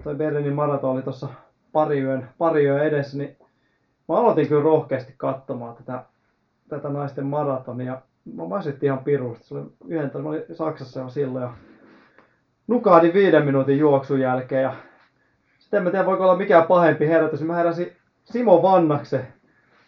[0.05, 1.29] toi Berliinin maraton oli tuossa
[1.73, 3.37] pari yön, pari yön edessä, niin
[4.09, 6.05] mä aloitin kyllä rohkeasti katsomaan tätä,
[6.69, 8.03] tätä naisten maratonia.
[8.35, 9.45] Mä väsytti ihan pirusti.
[9.45, 11.53] Se oli yhden, mä olin Saksassa jo silloin ja
[12.67, 14.75] nukahdin viiden minuutin juoksun jälkeen ja
[15.59, 17.43] sitten en mä tiedä voiko olla mikään pahempi herätys.
[17.43, 17.93] Mä heräsin
[18.25, 19.27] Simo Vannaksen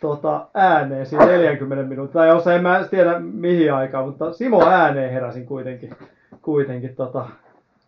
[0.01, 5.13] tota, ääneen siinä 40 minuutin, tai jos en mä tiedä mihin aikaan, mutta Simo ääneen
[5.13, 5.91] heräsin kuitenkin.
[6.43, 7.29] kuitenkin tota,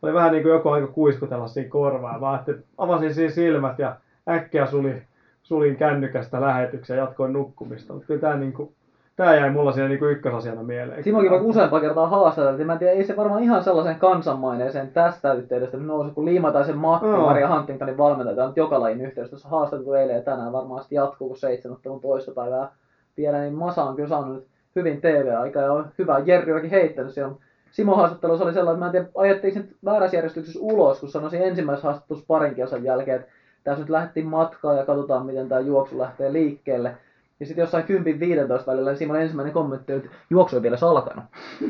[0.02, 2.18] oli vähän niin kuin joku aika kuiskutella siinä korvaa.
[2.18, 2.44] Mä
[2.78, 3.96] avasin siinä silmät ja
[4.28, 5.02] äkkiä suli,
[5.42, 7.92] sulin kännykästä lähetyksen ja jatkoin nukkumista.
[7.92, 8.74] Mutta kyllä tää, niin kuin,
[9.18, 11.04] tää jäi mulla siinä niin ykkösasiana mieleen.
[11.04, 12.66] Simokin vaikka useampaa kertaa haastateltiin.
[12.66, 16.64] Mä en tiedä, ei se varmaan ihan sellaisen kansanmaineeseen tästä yhteydestä nousi, kun Liima tai
[16.64, 17.26] sen Matti, Joo.
[17.26, 19.30] Maria Huntingtonin valmentaja, tämä on joka lajin yhteydessä.
[19.30, 22.68] Tuossa haastateltu eilen ja tänään varmaan sitten jatkuu, kun seitsemän toista päivää
[23.16, 27.34] vielä, niin Masa on kyllä saanut hyvin TV-aikaa ja on hyvä Jerryäkin heittänyt siellä.
[27.70, 31.42] Simo haastattelussa oli sellainen, että mä en tiedä, ajettiin sen väärässä järjestyksessä ulos, kun sanoisin
[31.42, 33.32] ensimmäisessä haastattelussa parin kilsan jälkeen, että
[33.64, 36.94] tässä nyt lähdettiin matkaan ja katsotaan, miten tämä juoksu lähtee liikkeelle.
[37.40, 41.24] Ja sitten jossain 10-15 välillä niin Simon ensimmäinen kommentti että juoksu ei vielä edes alkanut.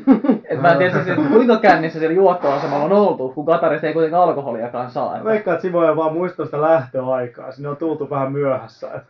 [0.51, 3.93] Et mä en tiedä, siis, että kuinka kännissä siellä juoktoasemalla on oltu, kun Katarista ei
[3.93, 5.19] kuitenkaan alkoholiakaan saa.
[5.19, 7.53] Mä Veikkaan, että Simo ei vaan muista sitä lähtöaikaa.
[7.53, 8.93] Sinne on tultu vähän myöhässä.
[8.93, 9.03] Et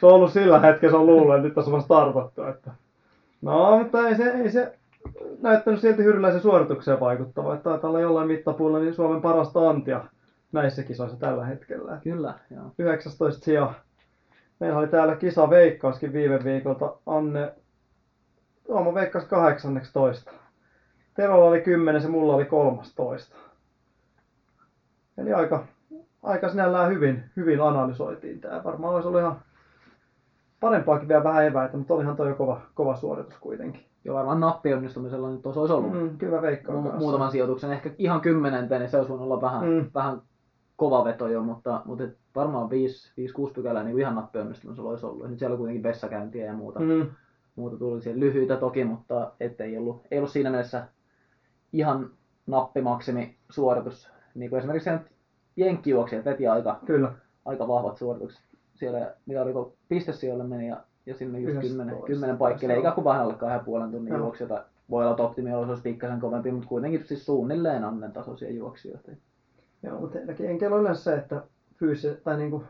[0.00, 2.42] se on ollut sillä hetkellä, se on luullut, että nyt on startattu.
[2.42, 2.70] Että...
[3.42, 4.78] No, mutta ei se, ei se
[5.40, 7.54] näyttänyt silti hyryläisen suoritukseen vaikuttava.
[7.54, 10.04] Että taitaa olla jollain mittapuulla niin Suomen parasta antia
[10.52, 11.98] näissä kisoissa tällä hetkellä.
[12.02, 12.64] Kyllä, joo.
[12.78, 13.72] 19 sija.
[14.60, 16.94] Meillä oli täällä kisa veikkauskin viime viikolta.
[17.06, 17.52] Anne,
[18.66, 20.30] Tuomo veikkasi 18.
[21.14, 23.36] Terolla oli 10 ja mulla oli 13.
[25.18, 25.64] Eli aika,
[26.22, 28.64] aika sinällään hyvin, hyvin analysoitiin tämä.
[28.64, 29.40] Varmaan olisi ollut ihan
[30.60, 33.84] parempaakin vielä vähän eväitä, mutta olihan toi jo kova, kova suoritus kuitenkin.
[34.04, 35.92] Jo varmaan nappionnistumisella nyt tuossa olisi ollut.
[35.92, 39.64] Mm, kyllä veikkaa Mu- muutaman sijoituksen, ehkä ihan kymmenenteen, niin se olisi voinut olla vähän,
[39.68, 39.90] Mm.
[39.94, 40.22] vähän
[40.80, 42.72] kova veto jo, mutta, mutta et varmaan 5-6
[43.54, 45.30] pykälää niin ihan nappionnistumisella olisi ollut.
[45.30, 47.06] Nyt siellä on kuitenkin vessakäyntiä ja muuta, Mm,
[47.56, 50.86] muuta tuli siellä lyhyitä toki, mutta ettei ollut, ei ollut siinä mielessä
[51.72, 52.10] ihan
[52.46, 54.10] nappimaksimi suoritus.
[54.34, 54.98] Niin kuin esimerkiksi se
[55.56, 57.12] jenkkijuoksijat veti aika, kyllä.
[57.44, 58.42] aika vahvat suoritukset.
[58.74, 63.04] Siellä, mitä oliko, pistesijoille meni ja, ja sinne just 10, 11 10 paikkeille, eikä kuin
[63.04, 64.64] vähän alle kahden puolen tunnin juoksijoita.
[64.90, 69.12] Voi olla, että optimiosuus olisi pikkasen kovempi, mutta kuitenkin siis suunnilleen annen tasoisia juoksijoita.
[69.82, 71.42] Joo, mutta enkeillä on yleensä se, että
[71.76, 72.64] fyysi, tai niinku,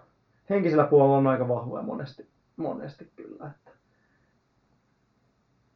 [0.51, 3.47] henkisellä puolella on aika vahvoja monesti, monesti kyllä.
[3.47, 3.71] Että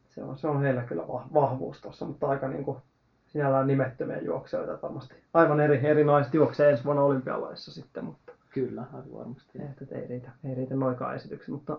[0.09, 2.77] se, on, se on heillä kyllä vah- vahvuus tuossa, mutta aika niinku,
[3.27, 5.15] sinällään nimettömiä juoksijoita että varmasti.
[5.33, 9.61] Aivan eri, eri naiset juoksee ensi vuonna olympialaissa sitten, mutta Kyllä, aivan varmasti.
[9.61, 11.77] et, et ei, riitä, ei riitä noikaan esityksiä, mutta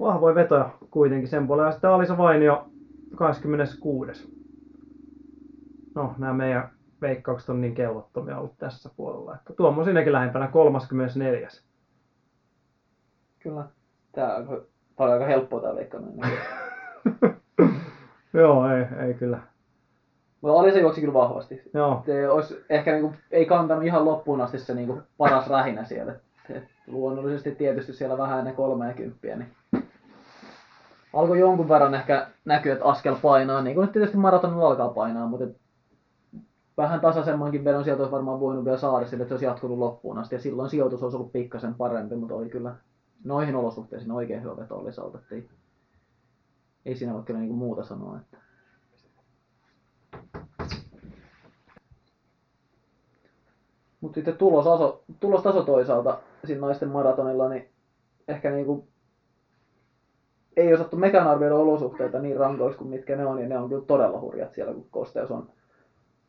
[0.00, 1.68] vahvoja vetoja kuitenkin sen puolella.
[1.68, 2.70] Ja sitten Alisa Vainio
[3.16, 4.40] 26.
[5.94, 10.48] No, nämä meidän veikkaukset on niin kellottomia ollut tässä puolella, että Tuomo on siinäkin lähempänä
[10.48, 11.48] 34.
[13.38, 13.64] Kyllä.
[14.12, 14.64] Tämä on aika-
[14.96, 16.30] paljon aika helppoa tämä veikkaaminen.
[18.34, 19.38] Joo, ei, ei kyllä.
[20.40, 21.62] Mutta oli se juoksi kyllä vahvasti.
[21.74, 26.14] Joo, Se olisi ehkä niinku, ei kantanut ihan loppuun asti se niinku paras rähinä siellä.
[26.50, 29.52] Et- luonnollisesti tietysti siellä vähän ennen 30, niin
[31.12, 35.26] alkoi jonkun verran ehkä näkyä, että askel painaa, niin kuin nyt tietysti maratonilla alkaa painaa,
[35.26, 35.46] mutta
[36.80, 40.18] vähän tasaisemmankin vedon sieltä olisi varmaan voinut vielä saada sille, että se olisi jatkunut loppuun
[40.18, 40.34] asti.
[40.34, 42.74] Ja silloin sijoitus olisi ollut pikkasen parempi, mutta oli kyllä
[43.24, 45.18] noihin olosuhteisiin oikein hyvä veto oli salta.
[45.30, 45.48] Ei,
[46.86, 48.18] ei siinä voi kyllä niinku muuta sanoa.
[48.18, 48.36] Että.
[54.00, 57.68] Mutta sitten tulostaso, tulostaso toisaalta siinä naisten maratonilla, niin
[58.28, 58.88] ehkä niinku
[60.56, 63.84] ei osattu mekään arvioida olosuhteita niin rankoiksi kuin mitkä ne on, ja ne on kyllä
[63.84, 65.48] todella hurjat siellä, kun kosteus on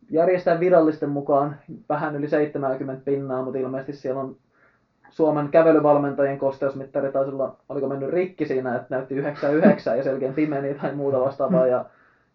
[0.09, 1.55] järjestää virallisten mukaan
[1.89, 4.35] vähän yli 70 pinnaa, mutta ilmeisesti siellä on
[5.09, 10.73] Suomen kävelyvalmentajien kosteusmittari taisi olla, oliko mennyt rikki siinä, että näytti 99 ja selkeän pimeni
[10.73, 11.85] tai muuta vastaavaa, ja,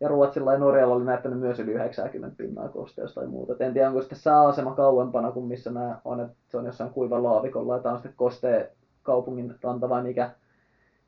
[0.00, 3.52] ja Ruotsilla ja Norjalla oli näyttänyt myös yli 90 pinnaa kosteus tai muuta.
[3.52, 6.90] Et en tiedä, onko sitten sääasema kauempana kuin missä nämä on, että se on jossain
[6.90, 8.64] kuivan laavikolla, ja tämä on sitten kostea
[9.02, 10.30] kaupungin ranta vai mikä,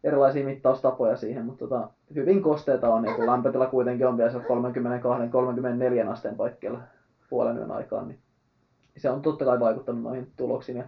[0.05, 4.31] erilaisia mittaustapoja siihen, mutta tota, hyvin kosteita on, ja kun lämpötila kuitenkin on vielä
[6.07, 6.81] 32-34 asteen paikkeilla
[7.31, 8.19] puolen yön aikaan, niin
[8.97, 10.79] se on totta kai vaikuttanut noihin tuloksiin.
[10.79, 10.85] Ja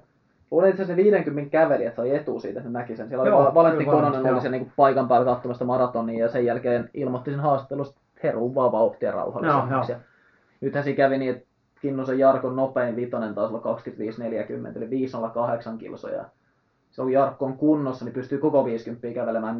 [0.51, 3.09] luulen itse asiassa ne 50 kävelijät sai etu siitä, että ne näki sen.
[3.09, 6.45] Siellä oli Joo, Joo, Valentti Kononen oli siellä niin paikan päällä katsomassa maratonia, ja sen
[6.45, 9.93] jälkeen ilmoitti sen haastattelusta, että heruu vaan vauhtia rauhallisemmaksi.
[10.61, 11.47] Nythän siinä kävi niin, että
[11.81, 13.79] Kinnusen Jarkon nopein vitonen taisi olla
[14.75, 16.25] 25-40, eli 508 kilsoja.
[16.91, 19.57] Se on Jarkko on kunnossa, niin pystyy koko 50 kävelemään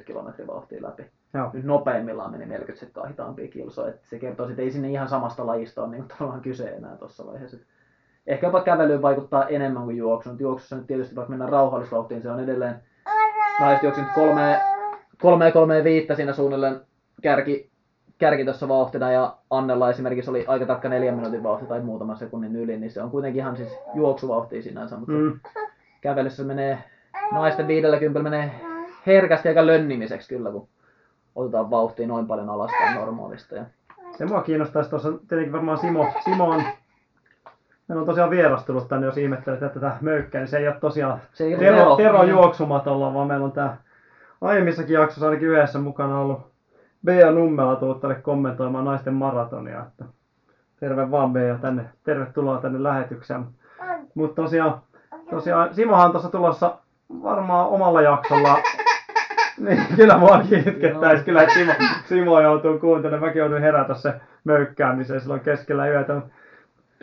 [0.00, 1.06] 4-30 kilometrin vauhtia läpi.
[1.34, 1.50] joo.
[1.52, 3.94] Nyt nopeimmillaan meni 40 sekkaa hitaampia kilsoja.
[4.02, 7.56] se kertoo, että ei sinne ihan samasta lajista ole niin tavallaan kyse enää tuossa vaiheessa.
[8.26, 10.28] Ehkä jopa kävelyyn vaikuttaa enemmän kuin juoksu.
[10.28, 12.74] Mutta juoksussa nyt tietysti vaikka mennään rauhallisvauhtiin, se on edelleen
[13.60, 14.60] naiset juoksi nyt kolme,
[15.22, 16.80] kolme, kolme viittä siinä suunnilleen
[17.22, 17.70] kärki,
[18.18, 22.56] kärki tuossa vauhtina ja Annella esimerkiksi oli aika tarkka neljän minuutin vauhti tai muutaman sekunnin
[22.56, 25.40] yli, niin se on kuitenkin ihan siis juoksuvauhtia sinänsä, mutta Mm.
[26.00, 26.78] Kävelyssä menee,
[27.32, 28.60] naisten 50 menee
[29.06, 30.68] herkästi aika lönnimiseksi kyllä, kun
[31.34, 33.54] otetaan vauhtia noin paljon alaspäin normaalista.
[33.54, 33.64] Ja
[34.18, 36.62] Se mua kiinnostaisi tuossa, tietenkin varmaan Simo, Simo on,
[37.88, 41.20] meillä on tosiaan vieras tullut tänne, jos ihmettelet tätä möykkää, niin se ei ole tosiaan
[41.32, 41.96] se ei ole Tero, Tero.
[41.96, 43.76] Tero juoksumatolla, vaan meillä on tää
[44.40, 46.50] aiemmissakin jaksossa ainakin yhdessä mukana ollut
[47.04, 50.04] Bea Nummela tullut tänne kommentoimaan naisten maratonia, että
[50.80, 53.44] terve vaan Bea tänne, tervetuloa tänne lähetykseen.
[54.14, 54.82] Mutta tosiaan,
[55.30, 56.78] tosiaan Simohan on tuossa tulossa
[57.22, 58.58] varmaan omalla jaksolla.
[59.60, 61.72] Niin, kyllä muakin itkettäisi kyllä, Simo,
[62.04, 63.28] Simo joutuu kuuntelemaan.
[63.28, 64.14] Mäkin joudun herätä se
[64.44, 66.22] möykkäämiseen silloin keskellä yötä.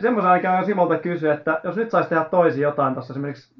[0.00, 3.54] Semmoisen aikaa Simolta kysyä, että jos nyt saisi tehdä toisin jotain tuossa esimerkiksi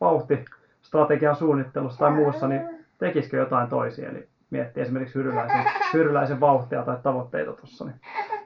[0.00, 2.60] vauhtistrategian suunnittelussa tai muussa, niin
[2.98, 4.08] tekisikö jotain toisia?
[4.08, 7.84] Eli miettii esimerkiksi hyryläisen, hyryläisen vauhtia tai tavoitteita tuossa.
[7.84, 7.96] Niin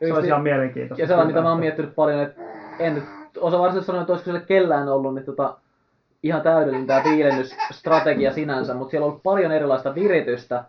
[0.06, 1.02] se olisi ihan mielenkiintoista.
[1.02, 2.42] Ja sellainen, mitä mä oon miettinyt paljon, että
[2.78, 5.56] en nyt osa varsinaisesti sanoa, että olisiko sille kellään ollut, niin tota,
[6.22, 10.64] ihan täydellinen tämä viilennysstrategia sinänsä, mutta siellä on ollut paljon erilaista viritystä.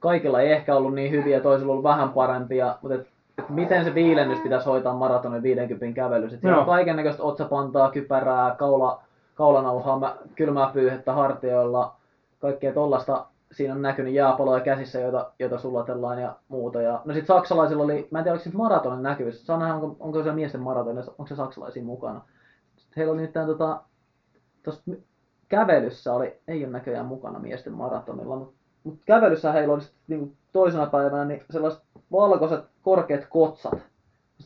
[0.00, 3.06] Kaikilla ei ehkä ollut niin hyviä, toisilla on ollut vähän parempia, mutta et,
[3.38, 6.38] et miten se viilennys pitäisi hoitaa maratonin 50 kävelyssä.
[6.40, 9.02] Siellä on kaiken näköistä otsapantaa, kypärää, kaula,
[9.34, 11.94] kaulanauhaa, mä- kylmää pyyhettä hartioilla,
[12.40, 13.26] kaikkea tollasta.
[13.52, 16.82] Siinä on näkynyt jääpaloja käsissä, joita, joita sulatellaan ja muuta.
[16.82, 19.46] Ja, no sit saksalaisilla oli, mä en tiedä oliko sit maratonin näkyvyys.
[19.46, 22.20] Saa nähdä, onko, onko se miesten maratonissa, onko se saksalaisia mukana.
[22.76, 23.82] Sitten heillä oli nyt tämän, tota,
[24.62, 24.82] tuossa
[25.48, 30.32] kävelyssä oli, ei ole näköjään mukana miesten maratonilla, mutta mut kävelyssä heillä oli sit, niinku
[30.52, 33.78] toisena päivänä niin sellaiset valkoiset korkeat kotsat,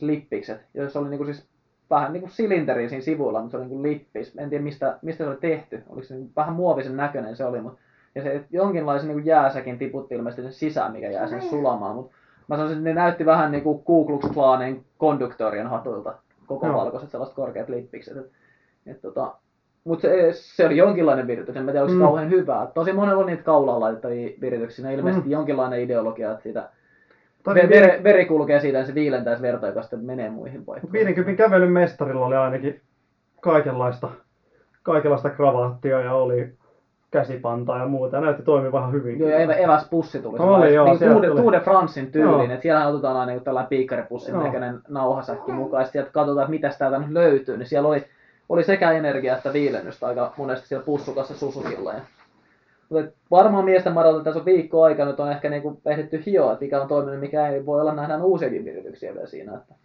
[0.01, 1.47] lippikset, joissa oli niinku siis
[1.89, 4.37] vähän niinku silinteri siinä sivuilla, mutta se oli niinku lippis.
[4.37, 7.61] En tiedä mistä, mistä se oli tehty, oliko se niinku vähän muovisen näköinen se oli,
[7.61, 7.79] mutta
[8.17, 12.15] ja se jonkinlaisen niinku jääsäkin tiputti ilmeisesti sen sisään, mikä jää sinne sulamaan, mutta
[12.47, 16.13] mä sanoisin, että ne näytti vähän niinku Ku Klux Klanin konduktorien hatuilta,
[16.47, 16.75] koko Joo.
[16.77, 18.17] valkoiset sellaiset korkeat lippikset.
[18.17, 18.31] Et,
[18.85, 19.33] et tota,
[19.83, 22.05] mutta se, se oli jonkinlainen viritys, en mä tiedä, oliko se Mm.
[22.05, 22.67] kauhean hyvää.
[22.73, 26.69] Tosi monella on niitä kaulaan laitettavia virityksiä, ilmeisesti jonkinlainen ideologia, että sitä
[27.43, 30.65] Toi ve- viiden- veri, veri kulkee siitä ja se viilentäisi verta, joka sitten menee muihin
[30.65, 30.93] paikkoihin.
[30.93, 32.81] 50 kävelyn mestarilla oli ainakin
[33.41, 34.09] kaikenlaista,
[34.83, 36.53] kaikenlaista kravaattia ja oli
[37.11, 38.17] käsipantaa ja muuta.
[38.17, 39.19] Ja näytti toimivan ihan hyvin.
[39.19, 40.37] Joo, ja evä, eväs pussi tuli.
[40.39, 41.41] Oli, sellainen, joo, niin sieltä Tour, de, tuli.
[41.41, 44.43] Tour de Francein tyyliin, että siellä otetaan aina tällainen piikkaripussin Joo.
[44.43, 48.03] näköinen nauhasäkki mukaan, ja sitten katsotaan, että mitä täältä nyt löytyy, niin siellä oli,
[48.49, 51.93] oli sekä energiaa että viilennystä aika monesti siellä pussukassa Susukilla.
[51.93, 52.01] Ja,
[52.89, 56.65] mutta varmaan miesten maraton tässä on viikko aika, nyt on ehkä niinku ehditty hioa, että
[56.65, 59.75] mikä on toiminut, mikä ei voi olla, nähdään uusiakin virityksiä vielä siinä, että,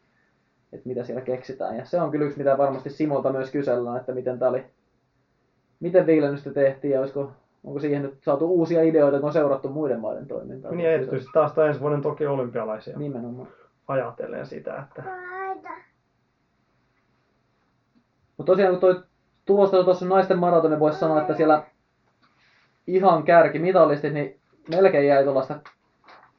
[0.73, 1.77] että mitä siellä keksitään.
[1.77, 4.65] Ja se on kyllä yksi, mitä varmasti Simolta myös kysellään, että miten tämä oli,
[5.83, 7.33] miten viilennystä tehtiin ja olisiko,
[7.65, 10.71] onko siihen nyt saatu uusia ideoita, kun on seurattu muiden maiden toimintaa.
[10.71, 13.49] Niin ja erityisesti taas ensi vuoden toki olympialaisia Nimenomaan.
[13.89, 15.03] ajatellen sitä, että
[18.37, 19.03] Mutta tosiaan kun toi
[19.45, 21.67] tulostelu tuossa naisten maratonin voisi sanoa, että siellä
[22.87, 25.61] ihan kärki mitallistit, niin melkein jäi tuollaista,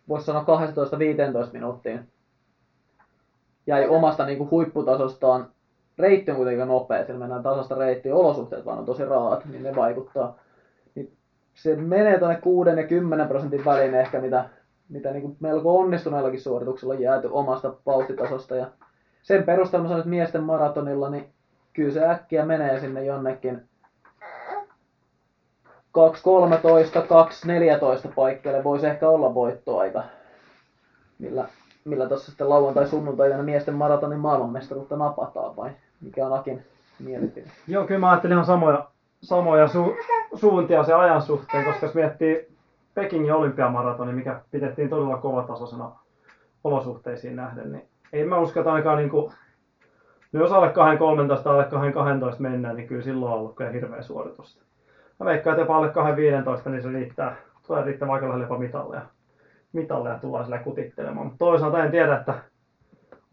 [0.10, 0.45] voisi sanoa
[1.49, 2.10] 12-15 minuuttiin.
[3.67, 5.51] Jäi omasta niin kuin huipputasostaan.
[5.97, 9.75] Reitti on kuitenkin nopea, siellä mennään tasasta reittiä, olosuhteet vaan on tosi raat, niin ne
[9.75, 10.39] vaikuttaa.
[10.95, 11.12] Niin
[11.53, 14.49] se menee tuonne 6 ja 10 prosentin väliin ehkä, mitä,
[14.89, 18.56] mitä niin kuin melko onnistuneellakin suorituksella on jääty omasta vauhtitasosta.
[18.56, 18.67] Ja
[19.21, 21.25] sen perusteella sanon, että miesten maratonilla, niin
[21.73, 23.62] kyllä se äkkiä menee sinne jonnekin
[25.97, 26.01] 2.13,
[28.08, 30.03] 2.14 paikkeille voisi ehkä olla voittoaika,
[31.19, 31.47] millä,
[31.86, 35.69] millä tuossa sitten lauantai sunnuntaina miesten maratonin maailmanmestaruutta napataan vai
[36.04, 36.62] mikä on Akin
[37.00, 37.48] mielipide?
[37.68, 38.88] Joo, kyllä mä ajattelin ihan samoja,
[39.22, 39.96] samoja su,
[40.36, 42.48] suuntia sen ajan suhteen, koska jos miettii
[42.94, 45.92] Pekingin olympiamaratoni, mikä pidettiin todella kovatasoisena
[46.63, 49.32] olosuhteisiin nähden, niin ei mä usko, että ainakaan niinku,
[50.32, 50.72] no jos alle 2.13
[51.50, 54.62] alle 2.12 mennään, niin kyllä silloin on ollut kyllä hirveä suoritus.
[55.20, 55.88] Mä veikkaan, että jopa alle
[56.63, 57.36] 2.15, niin se riittää,
[57.68, 59.02] tulee riittää aika lähellä jopa mitalleja.
[59.74, 61.26] Mitalleja tullaan sillä kutittelemaan.
[61.26, 62.34] Mutta toisaalta en tiedä, että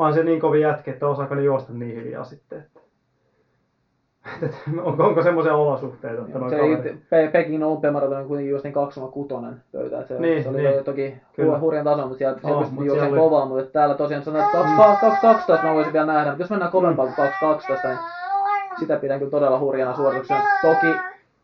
[0.00, 2.58] vaan se niin kovin jätki, että osaako ne juosta niin hiljaa sitten.
[2.58, 2.80] Että
[4.46, 7.08] et, onko, onko semmoisia olosuhteita, että Se kaverit...
[7.10, 8.68] Pe- Pekingin olympiamaraton kuitenkin juosti
[9.52, 10.84] 2.6 pöytä, että se, Niin, se oli niin.
[10.84, 11.56] toki Kyllä.
[11.56, 15.62] hu- hurjan taso, mutta siellä Oh, siellä oli- kovaa, mutta täällä tosiaan sanotaan, että 2.12
[15.66, 17.98] mä voisin vielä nähdä, mutta jos mennään kovempaa kuin 2.12, niin
[18.78, 20.42] sitä pidän kyllä todella hurjana suorituksena.
[20.62, 20.86] Toki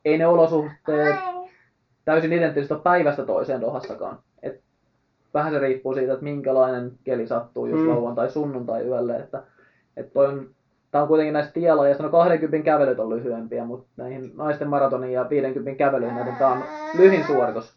[0.05, 1.17] ei ne olosuhteet
[2.05, 4.19] täysin identtistä ole päivästä toiseen Dohassakaan.
[5.35, 7.89] Vähän se riippuu siitä, että minkälainen keli sattuu just Mm.
[7.89, 9.17] lauantai sunnuntai yölle.
[9.17, 9.43] Että,
[9.97, 10.49] et toi on,
[10.91, 15.27] tää on kuitenkin näistä tielajeista, no 20 kävelyt on lyhyempiä, mutta näihin naisten maratonin ja
[15.31, 16.63] 50 kävelyihin nähden tää on
[16.99, 17.77] lyhin suoritus.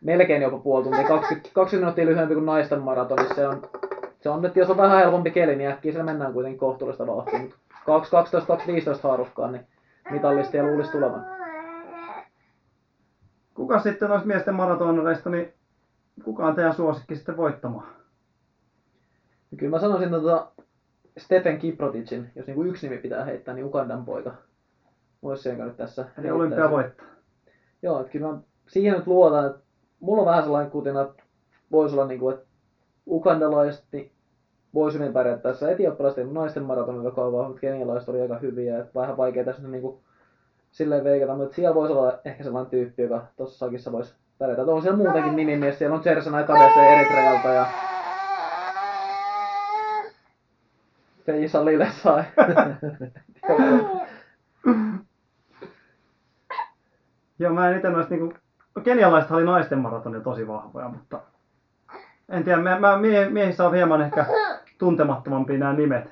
[0.00, 3.34] Melkein jopa puoli tuntia, 20, 20 minuuttia lyhyempi kuin naisten maratonissa.
[3.34, 3.62] Se on,
[4.20, 7.38] se on nyt, jos on vähän helpompi keli, niin äkkiä siellä mennään kuitenkin kohtuullista vauhtia.
[7.38, 7.56] Mutta
[8.94, 9.66] 2.12-2.15 haarukkaan, niin
[10.10, 11.26] mitallistia luulisi tulevan.
[13.54, 15.52] Kuka sitten noista miesten maratonareista, niin
[16.24, 17.86] kuka on teidän suosikki sitten voittamaan?
[19.50, 20.50] Ja kyllä mä sanoisin tota
[21.18, 24.34] Stephen Kiproticin, jos niinku yksi nimi pitää heittää, niin Ugandan poika.
[25.22, 27.06] Voisi sen nyt tässä Eli olympia voittaa.
[27.82, 28.38] Joo, että kyllä mä
[28.68, 29.60] siihen nyt luotan, että
[30.00, 31.22] mulla on vähän sellainen kutina, että
[31.72, 32.46] voisi olla niinku, että
[33.06, 34.12] ugandalaiset niin
[34.74, 35.70] voisi hyvin pärjätä tässä.
[35.70, 40.02] Etioppilaiset ei naisten maratonilla kauan, mutta kenialaiset oli aika hyviä, että vähän vaikea tässä niinku
[40.70, 44.62] silleen veikata, mutta siellä voisi olla ehkä sellainen tyyppi, joka tuossa sakissa voisi pärjätä.
[44.62, 47.66] On siellä muutenkin nimimies, siellä on Jersana Kadese Eritrealta ja
[51.26, 52.24] Feisa Lille sai.
[57.38, 58.34] Joo, mä en itse noista niinku...
[58.84, 61.20] Kenialaiset oli naisten maratonilla tosi vahvoja, mutta...
[62.28, 64.26] En tiedä, mä, mä mie, miehissä on hieman ehkä
[64.78, 66.10] tuntemattomampia nämä nimet,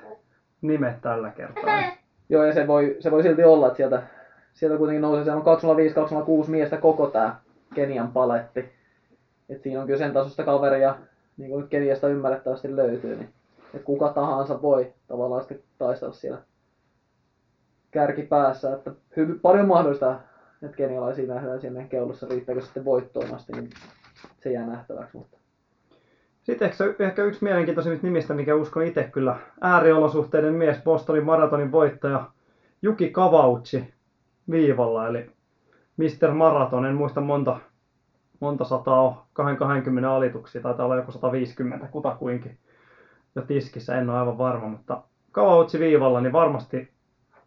[0.61, 1.81] nimet tällä kertaa.
[2.29, 4.03] Joo, ja se voi, se voi silti olla, että sieltä,
[4.53, 7.35] sieltä kuitenkin nousee, siellä on 205, 206 miestä koko tää
[7.75, 8.69] Kenian paletti.
[9.49, 10.95] Et siinä on kyllä sen tasosta kaveria,
[11.37, 13.29] niin kuin Keniasta ymmärrettävästi löytyy, niin
[13.73, 16.41] että kuka tahansa voi tavallaan sitten taistella siellä
[17.91, 20.19] kärkipäässä, että hyvin paljon mahdollista,
[20.63, 23.69] että kenialaisia nähdään meidän keulussa, riittääkö sitten voittoon asti, niin
[24.43, 25.37] se jää nähtäväksi, mutta
[26.43, 32.31] Sitten ehkä, ehkä yksi mielenkiintoisimmista nimistä, mikä uskon itse kyllä, ääriolosuhteiden mies, Bostonin maratonin voittaja
[32.81, 33.93] Juki Kavauchi
[34.51, 35.36] viivalla, eli
[35.97, 36.31] Mr.
[36.31, 37.59] Marathon, en muista monta,
[38.39, 42.57] monta sataa on, 20 alituksia, taitaa olla joku 150 kutakuinkin
[43.35, 46.91] jo tiskissä, en ole aivan varma, mutta Kavauchi viivalla, niin varmasti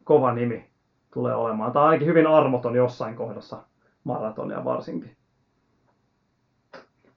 [0.04, 0.70] kova nimi
[1.14, 3.62] tulee olemaan, tai ainakin hyvin armoton jossain kohdassa
[4.04, 5.16] maratonia varsinkin.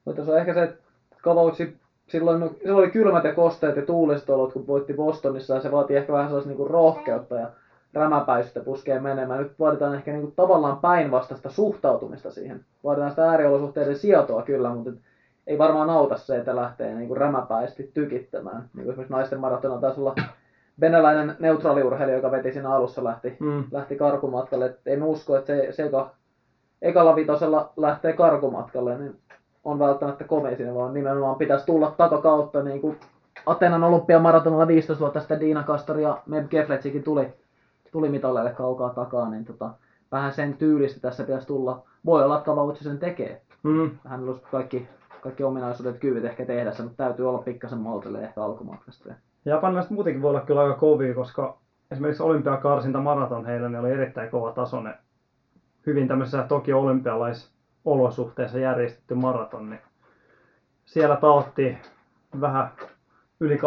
[0.05, 0.83] Mutta se on ehkä se, että
[1.21, 1.77] Kavautsi,
[2.07, 5.71] silloin, no, silloin oli kylmät ja kosteet ja tuuliset olot, kun voitti Bostonissa, ja se
[5.71, 7.49] vaatii ehkä vähän sellaista niinku rohkeutta ja
[7.93, 9.39] rämäpäisyyttä puskee menemään.
[9.43, 12.65] Nyt vaaditaan ehkä niinku tavallaan päinvastaista suhtautumista siihen.
[12.83, 14.91] Vaaditaan sitä ääriolosuhteiden sietoa kyllä, mutta
[15.47, 18.57] ei varmaan auta se, että lähtee niinku rämäpäisesti tykittämään.
[18.57, 20.15] Niin kuin esimerkiksi naisten maratonilla taisi olla
[20.81, 23.63] venäläinen neutraaliurheilija, joka veti siinä alussa, lähti, Mm.
[23.71, 24.65] lähti karkumatkalle.
[24.65, 26.11] Et en usko, että se, se joka
[26.81, 29.15] ekalla vitosella lähtee karkumatkalle, niin
[29.63, 32.99] on välttämättä komea siinä, vaan nimenomaan pitäisi tulla takakautta, niin kuin
[33.45, 37.33] Atenan olympiamaratonilla 15 vuotta sitten Diina Kastor ja Meb Gefletsikin tuli,
[37.93, 39.69] tuli mitalleille kaukaa takaa, niin tota,
[40.11, 41.83] vähän sen tyylistä tässä pitäisi tulla.
[42.05, 43.41] Voi olla, että Kavautsi sen tekee.
[43.63, 43.91] Mm.
[44.05, 44.87] Hänellä olisi kaikki,
[45.21, 49.13] kaikki ominaisuudet, kyvyt ehkä tehdä sen, mutta täytyy olla pikkasen maltille ehkä alkumatkasta.
[49.45, 51.57] Japanilaiset muutenkin voi olla kyllä aika kovia, koska
[51.91, 54.95] esimerkiksi olympiakarsinta maraton heillä niin oli erittäin kova tasoinen.
[55.85, 59.81] Hyvin tämmöisessä toki olympialaisolosuhteissa järjestetty maraton, niin
[60.85, 61.77] siellä taottiin
[62.41, 62.71] vähän
[63.39, 63.59] yli 20-12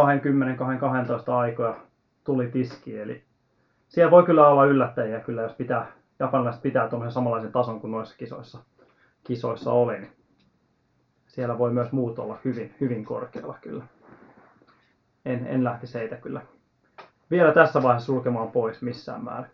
[1.33, 1.77] aikoja
[2.25, 3.26] tuli tiski, eli
[3.89, 5.87] siellä voi kyllä olla yllättäjiä kyllä, jos pitää,
[6.19, 8.59] japanilaiset pitää tuommoisen samanlaisen tason kuin noissa kisoissa,
[9.25, 10.13] kisoissa oli, niin
[11.27, 13.85] siellä voi myös muut olla hyvin, hyvin korkealla kyllä
[15.25, 16.43] en, en lähtisi heitä kyllä
[17.31, 19.51] vielä tässä vaiheessa sulkemaan pois missään määrin.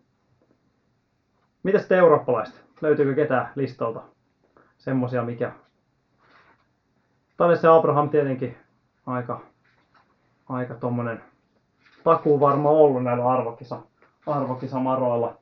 [1.63, 2.65] Mitäs sitten eurooppalaiset?
[2.81, 4.03] Löytyykö ketään listolta
[4.79, 5.53] semmosia, mikä...
[7.37, 8.57] Tänne se Abraham tietenkin
[9.07, 9.41] aika,
[10.49, 11.23] aika tommonen
[12.05, 13.83] takuu varma ollut näillä arvokisa,
[14.27, 15.37] arvokisamaroilla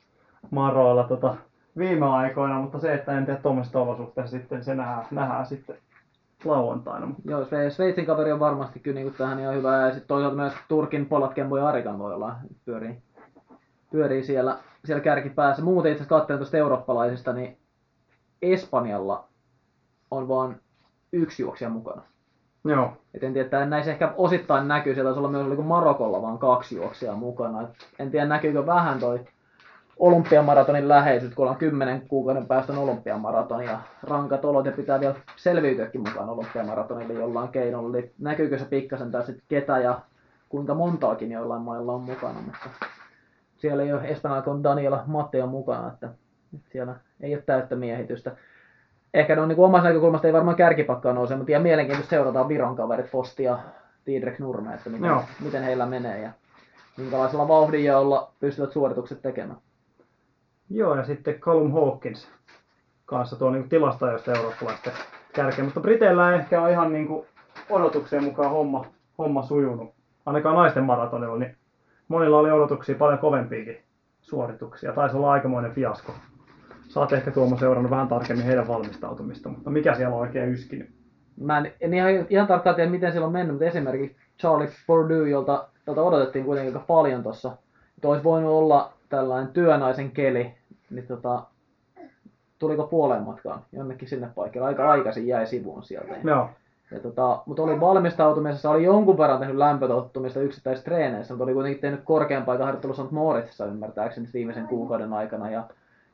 [0.50, 1.36] maroilla tota,
[1.78, 5.78] viime aikoina, mutta se, että en tiedä tuommoisesta olosuhteessa sitten, se nähdään, nähdään sitten
[6.44, 7.14] lauantaina.
[7.24, 9.76] Joo, Sve- Sveitsin kaveri on varmasti kyllä niin tähän ihan hyvä.
[9.76, 13.02] Ja sitten toisaalta myös Turkin Polat Kembo ja Arikan voi olla, pyörii,
[13.92, 15.62] pyörii siellä, siellä kärkipäässä.
[15.62, 17.58] Muuten itse asiassa tuosta eurooppalaisista, niin
[18.42, 19.28] Espanjalla
[20.10, 20.60] on vain
[21.12, 22.02] yksi juoksija mukana.
[22.64, 26.22] Joo, Et en tiedä, että näissä ehkä osittain näkyy, siellä taisi olla myös oliko Marokolla
[26.22, 27.62] vaan kaksi juoksijaa mukana.
[27.62, 29.20] Et en tiedä, näkyykö vähän toi
[30.00, 35.14] olympiamaratonin läheisyys, kun ollaan 10 kuukauden päästä on olympiamaraton ja rankat olot ja pitää vielä
[35.36, 37.98] selviytyäkin mukaan olympiamaratonille jollain keinolla.
[37.98, 40.00] Eli näkyykö se pikkasen tai sitten ketä ja
[40.48, 42.86] kuinka montaakin jollain mailla on mukana, mutta
[43.56, 46.08] siellä ei ole Espanjalla kun Daniela Matteo mukana, että
[46.72, 48.36] siellä ei ole täyttä miehitystä.
[49.14, 52.76] Ehkä ne on niin omasta näkökulmasta ei varmaan kärkipakkaa nouse, mutta ihan mielenkiintoista seurataan Viron
[52.76, 53.58] kaverit Posti ja
[54.04, 55.22] Tiedrek Nurme, että miten, Joo.
[55.40, 56.30] miten heillä menee ja
[56.96, 59.58] minkälaisella vauhdinjaolla pystyvät suoritukset tekemään.
[60.70, 62.28] Joo, ja sitten Callum Hawkins
[63.06, 64.92] kanssa tuo niin tilastoajoista eurooppalaisten
[65.32, 65.64] kärkeä.
[65.64, 67.26] Mutta Briteillä ei ehkä ole ihan niin kuin
[67.70, 68.86] odotuksien mukaan homma,
[69.18, 69.94] homma sujunut.
[70.26, 71.56] Ainakaan naisten maratonilla, niin
[72.08, 73.82] monilla oli odotuksia paljon kovempiakin
[74.20, 74.92] suorituksia.
[74.92, 76.12] Taisi olla aikamoinen fiasko.
[76.90, 80.90] Saat ehkä Tuomo seurannut vähän tarkemmin heidän valmistautumista, mutta mikä siellä on oikein yskinyt?
[81.40, 85.28] Mä en, en ihan, ihan tarkkaan tiedä, miten siellä on mennyt, mutta esimerkiksi Charlie Purdue,
[85.28, 87.56] jolta, jolta odotettiin kuitenkin aika paljon tuossa,
[87.96, 90.54] että olisi voinut olla tällainen työnaisen keli,
[90.90, 91.42] niin tota,
[92.58, 94.68] tuliko puoleen matkaan jonnekin sinne paikalle.
[94.68, 96.14] Aika aikaisin jäi sivuun sieltä.
[96.24, 96.50] Joo,
[96.90, 101.80] Ja tota, mutta oli valmistautumisessa, oli jonkun verran tehnyt lämpötottumista yksittäisissä treeneissä, mutta oli kuitenkin
[101.80, 103.10] tehnyt korkeampaa harjoittelussa St.
[103.10, 105.50] Moritsissa ymmärtääkseni viimeisen kuukauden aikana.
[105.50, 105.64] Ja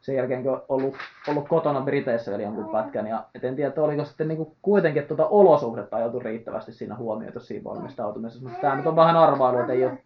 [0.07, 0.94] sen jälkeen kun ollut,
[1.28, 3.07] ollut kotona Briteissä vielä jonkun pätkän.
[3.07, 6.96] Ja et en tiedä, että oliko sitten niinku kuitenkin että tuota olosuhdetta ajoitu riittävästi siinä
[6.96, 8.42] huomioitu siinä valmistautumisessa.
[8.42, 9.98] Mutta tämä nyt on vähän arvailu, että ei ole,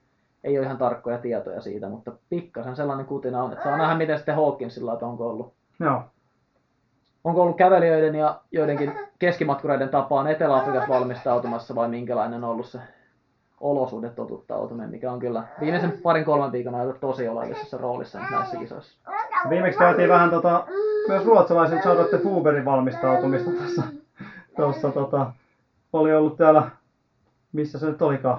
[0.45, 4.19] ei ole ihan tarkkoja tietoja siitä, mutta pikkasen sellainen kutina on, että saa nähdä miten
[4.19, 6.03] sitten Hawkinsilla, että onko ollut joo.
[7.25, 12.79] onko ollut kävelijöiden ja joidenkin keskimatkureiden tapaan Etelä-Afrikassa valmistautumassa vai minkälainen on ollut se
[13.61, 19.11] olosuhde totuttautuminen, mikä on kyllä viimeisen parin kolmen viikon ajan tosi oleellisessa roolissa näissä kisoissa.
[19.49, 20.65] Viimeksi käytiin vähän tota,
[21.09, 23.83] myös ruotsalaisen Charlotte Fuberin valmistautumista tuossa.
[24.57, 25.33] tuossa tota,
[25.93, 26.63] oli ollut täällä,
[27.53, 28.39] missä se nyt olikaan,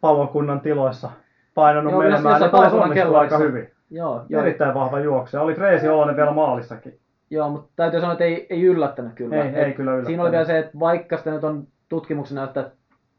[0.00, 1.10] palokunnan tiloissa
[1.54, 3.70] painanut Joo, menemään, niin taisi onnistua aika hyvin.
[3.90, 5.38] Joo, joo, Erittäin vahva juokse.
[5.38, 6.98] Oli Freesi Olonen vielä maalissakin.
[7.30, 9.36] joo, mutta täytyy sanoa, että ei, ei yllättänyt kyllä.
[9.36, 10.06] Ei, Et ei kyllä yllättänyt.
[10.06, 12.70] Siinä oli vielä se, että vaikka sitä nyt on tutkimuksen näyttää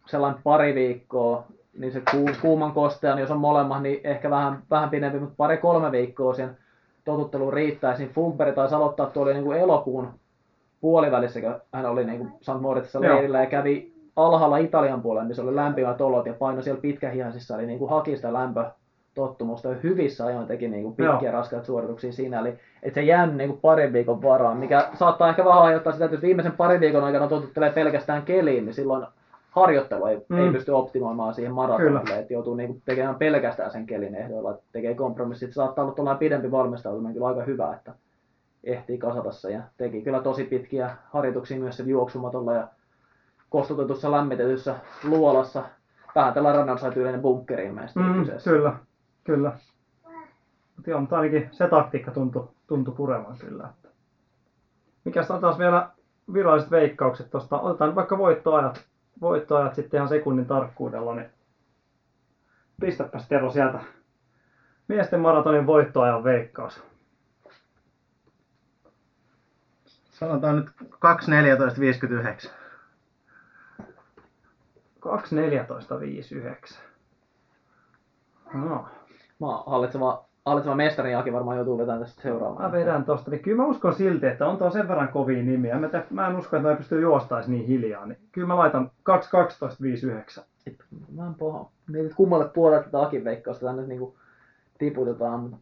[0.05, 1.43] sellainen pari viikkoa,
[1.77, 5.91] niin se ku- kuuman kostean, jos on molemmat, niin ehkä vähän, vähän pidempi, mutta pari-kolme
[5.91, 6.57] viikkoa siihen
[7.11, 8.03] totutteluun riittäisi.
[8.03, 10.07] Niin Funkberg taisi aloittaa tuolla niin kuin elokuun
[10.81, 12.61] puolivälissä, kun hän oli niin kuin St.
[12.61, 17.55] Moritzissa leirillä ja kävi alhaalla Italian puolella, missä oli lämpimät olot ja paino siellä pitkähihaisissa,
[17.57, 21.31] eli niin kuin haki sitä lämpötottumusta ja hyvissä ajoin teki niin kuin pitkiä Joo.
[21.31, 22.49] raskaita suorituksia siinä, eli
[22.83, 26.15] että se jäänyt niin kuin parin viikon varaan, mikä saattaa ehkä vähän aiheuttaa sitä, että
[26.15, 29.05] jos viimeisen parin viikon aikana totuttelee pelkästään keliin, niin silloin
[29.51, 30.37] harjoittelu ei, Mm.
[30.37, 34.63] ei pysty optimoimaan siihen maratonille, että joutuu niin kuin tekemään pelkästään sen kelin ehdoilla, että
[34.71, 35.49] tekee kompromissit.
[35.49, 37.93] Se saattaa olla tuollainen pidempi valmistautuminen kyllä aika hyvä, että
[38.63, 42.67] ehtii kasata se ja teki kyllä tosi pitkiä harjoituksia myös sen juoksumatolla ja
[43.49, 45.63] kostutetussa lämmitetyssä luolassa.
[46.15, 48.49] Vähän tällä Runners tyylinen bunkkeri ilmeisesti mm, kyseessä.
[48.51, 48.73] kyllä,
[49.23, 49.51] kyllä.
[50.75, 53.69] Mutta joo, mutta ainakin se taktiikka tuntui, tuntui purevan kyllä.
[55.05, 55.89] Mikäs on taas vielä
[56.33, 57.59] viralliset veikkaukset tuosta?
[57.59, 58.85] Otetaan vaikka voittoajat,
[59.21, 61.29] voittoajat sitten ihan sekunnin tarkkuudella, niin
[62.81, 63.79] pistäpäs Tero sieltä
[64.87, 66.83] miesten maratonin voittoajan veikkaus.
[70.11, 70.69] Sanotaan nyt
[72.45, 72.49] 2.14.59.
[75.01, 76.75] 2.14.59.
[78.53, 78.87] No,
[79.41, 82.65] Mä oon hallitseva, hallitseva mestari Jaki varmaan joutuu vetämään tästä seuraamaan.
[82.65, 85.79] mä vedän tosta, niin kyllä mä uskon silti, että on tuo sen verran kovia nimiä.
[85.79, 88.05] Mä, te, mä en usko, että mä pystyy juostais niin hiljaa.
[88.05, 88.91] Niin kyllä mä laitan
[90.37, 90.43] 2.12.59.
[91.15, 91.69] Mä en paha.
[91.87, 94.15] Mietit kummalle puolelle tätä Akin veikkausta tänne niinku
[94.77, 95.39] tiputetaan.
[95.39, 95.57] mutta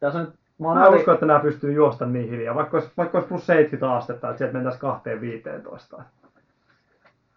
[0.00, 2.76] Tässä on nyt, mä Mä en ali- usko, että nämä pystyy juosta niin hiljaa, vaikka
[2.76, 4.92] olisi, vaikka olisi plus 70 astetta, että sieltä mentäisiin
[5.98, 6.02] 2.15.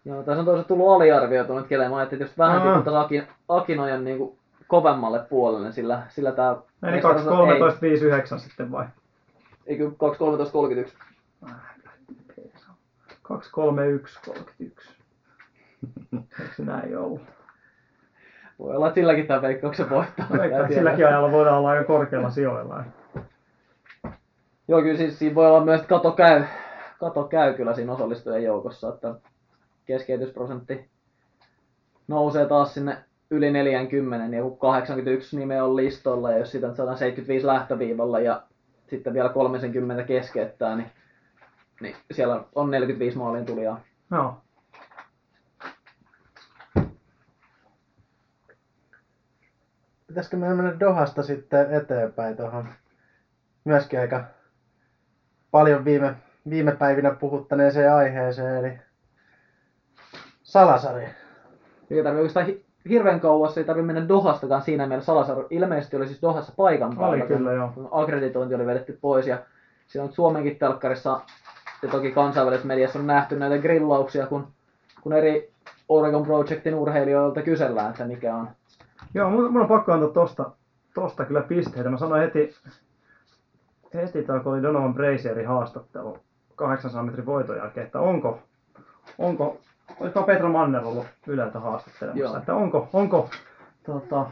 [0.06, 1.90] Joo, tässä on toisaalta tullut aliarvioitu nyt kelle.
[1.90, 4.38] Mä ajattelin, että jos vähän tiputtaisiin Akin, Akinojan niinku
[4.72, 6.34] kovemmalle puolelle, sillä, sillä.
[6.84, 7.26] Eli mestaruus-
[8.36, 8.86] 2.13.59 sitten vai?
[9.66, 10.92] Ei, kyllä 2.13.31.
[13.24, 14.92] 2.31.31.
[16.40, 17.22] Eikö se näin ollut?
[18.60, 20.26] Voi olla, että silläkin tämän veikkauksen voittaa.
[20.30, 20.80] No, veikkaan, tiedä.
[20.80, 22.84] silläkin ajalla voidaan olla aika korkealla sijoilla.
[24.68, 26.44] Joo, kyllä siis siinä voi olla myös, kato käy,
[27.00, 29.16] kato käy kyllä siinä osallistujien joukossa, että
[29.86, 30.90] keskeytysprosentti
[32.08, 36.76] nousee taas sinne yli 40, niin joku 81 nimeä on listolla, ja jos siitä on
[36.76, 38.44] 175 lähtöviivalla ja
[38.88, 40.92] sitten vielä 30 keskeyttää, niin,
[41.82, 43.82] niin siellä on 45 maalin tulijaa.
[44.12, 44.42] Joo.
[50.08, 52.70] Pitäisikö meidän mennä Dohasta sitten eteenpäin tuohon
[53.64, 54.24] myöskin aika
[55.52, 56.16] paljon viime,
[56.50, 58.80] viime päivinä puhuttaneeseen aiheeseen, eli
[60.44, 61.04] Salasari.
[61.92, 65.06] Eikä tarvitse oikeastaan hirveän kauas, ei tarvitse mennä Dohastakaan siinä mielessä.
[65.06, 67.16] Salasar ilmeisesti oli siis Dohassa paikan päällä.
[67.16, 67.72] Oli kyllä, joo.
[67.74, 69.38] kun Akkreditointi oli vedetty pois ja
[69.88, 71.22] siellä on Suomenkin telkkarissa
[71.82, 74.48] ja toki kansainvälisessä mediassa on nähty näitä grillauksia, kun,
[75.02, 75.52] kun eri
[75.90, 78.50] Oregon Projectin urheilijoilta kysellään, että mikä on.
[79.14, 80.52] Joo, mun, mun on pakko antaa tosta,
[80.94, 81.90] tosta kyllä pisteitä.
[81.90, 82.56] Mä sanoin heti,
[83.94, 86.18] heti toi, kun oli Donovan Brazierin haastattelu
[86.56, 88.40] 800 metrin voiton jälkeen, että onko,
[89.18, 89.58] onko
[90.00, 92.38] olisiko Petra Manner ollut Yleltä haastattelemassa, Joo.
[92.38, 93.30] että onko, onko
[93.86, 94.26] tota,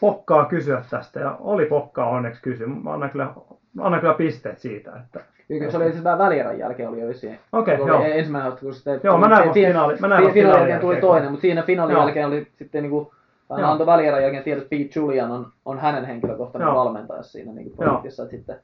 [0.00, 2.66] pokkaa kysyä tästä, ja oli pokkaa onneksi kysyä.
[2.66, 3.30] Mä annan kyllä,
[3.74, 7.08] mä annan kyllä pisteet siitä, että Kyllä se oli siis vähän välierän jälkeen oli jo
[7.08, 7.38] vissiin.
[7.52, 8.02] Okei, Kun joo.
[8.04, 10.34] ensimmäinen haastattelu, kun sitten Joo, mä näin vasta fi- finaali- mä näin fi- vasta finaalin
[10.34, 11.10] finaalin jälkeen tuli jälkeen.
[11.10, 12.02] toinen, mutta siinä finaalin Joo.
[12.04, 13.14] jälkeen oli sitten niinku
[13.56, 16.74] hän antoi välierän jälkeen tiedot, että Pete Julian on, on hänen henkilökohtainen Joo.
[16.76, 18.56] valmentaja siinä niin projektissa, että sitten,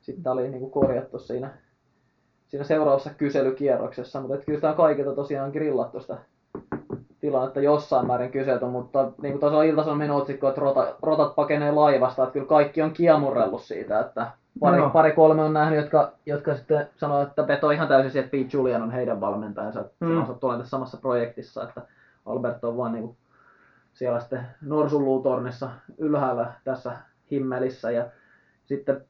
[0.00, 1.50] sitten oli niin kuin korjattu siinä,
[2.50, 6.16] siinä seuraavassa kyselykierroksessa, mutta että kyllä sitä on kaikilta tosiaan grillattu sitä
[7.20, 12.22] tilannetta jossain määrin kyselty, mutta niin kuin tuossa Ilta-Sanomien otsikko, että rota, rotat pakenee laivasta,
[12.22, 14.26] että kyllä kaikki on kiemurrellut siitä, että
[14.60, 14.90] pari, Joo.
[14.90, 18.48] pari kolme on nähnyt, jotka, jotka sitten sanoo, että veto ihan täysin siihen, että Pete
[18.56, 20.26] Julian on heidän valmentajansa, että Mm.
[20.26, 21.82] se on tässä samassa projektissa, että
[22.26, 23.16] Alberto on vaan niin kuin
[23.92, 26.92] siellä sitten norsunluutornissa ylhäällä tässä
[27.30, 28.04] himmelissä ja
[28.64, 29.04] sitten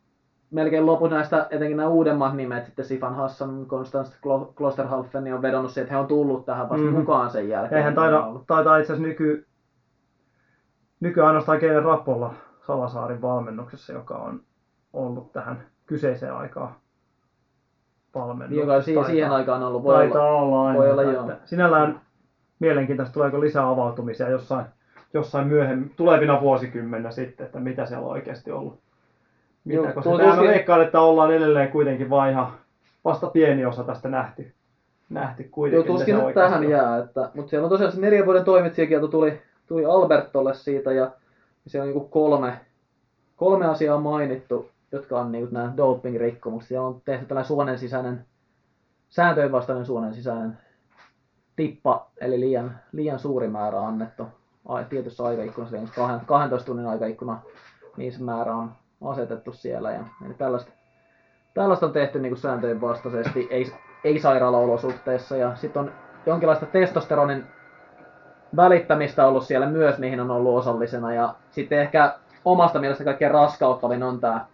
[0.51, 4.15] melkein loput näistä, etenkin nämä uudemmat nimet, sitten Sifan Hassan, Konstantin
[4.55, 6.99] Klosterhalfen, niin on vedonnut siihen, että he on tullut tähän vasta mm-hmm.
[6.99, 7.79] mukaan sen jälkeen.
[7.79, 8.47] Eihän taida, ollut.
[8.47, 9.47] taitaa itse asiassa nyky,
[11.01, 12.35] nyky ainoastaan Keilen Rappolla
[12.67, 14.41] Salasaarin valmennuksessa, joka on
[14.93, 16.75] ollut tähän kyseiseen aikaan
[18.15, 18.73] valmennuksessa.
[18.73, 20.41] Joka siihen, siihen aikaan ollut, voi taitaa olla.
[20.41, 20.79] olla, aina.
[20.79, 21.31] voi olla, joo.
[21.45, 22.01] Sinällään
[22.59, 24.67] mielenkiintoista, tuleeko lisää avautumisia jossain,
[25.15, 28.90] jossain myöhemmin, tulevina vuosikymmeninä sitten, että mitä siellä on oikeasti ollut.
[29.65, 32.53] Mitä, Joo, tuo tuskin- veikkaan, että ollaan edelleen kuitenkin vain ihan
[33.05, 34.53] vasta pieni osa tästä nähty.
[35.09, 35.93] Nähty Joo, kuitenkin.
[35.93, 36.71] mitä tuskin nyt tähän on.
[36.71, 41.11] jää, että, mutta siellä on tosiaan se neljän vuoden toimitsijakielto tuli, tuli Albertolle siitä ja
[41.67, 42.61] siellä on niin kolme,
[43.37, 46.69] kolme asiaa on mainittu, jotka on niin nämä doping-rikkomukset.
[46.69, 48.25] Siellä on tehty tällainen suonen sisäinen,
[49.09, 50.59] sääntöjen vastainen suonen sisäinen
[51.57, 54.27] tippa, eli liian, liian suuri määrä annettu
[54.69, 55.87] ai- tietyssä aikaikkunassa, eli
[56.27, 57.41] 12 tunnin aikaikkuna,
[57.97, 58.71] niin se määrä on
[59.05, 59.91] asetettu siellä.
[59.91, 60.71] Ja, eli tällaista,
[61.55, 63.73] tällaista on tehty niin kuin sääntöjen vastaisesti, ei,
[64.05, 65.37] ei sairaalaolosuhteissa.
[65.37, 65.93] Ja sitten on
[66.27, 67.45] jonkinlaista testosteronin
[68.57, 71.15] välittämistä ollut siellä myös, mihin on ollut osallisena.
[71.15, 74.47] Ja sitten ehkä omasta mielestä kaikkein raskauttavin on tämä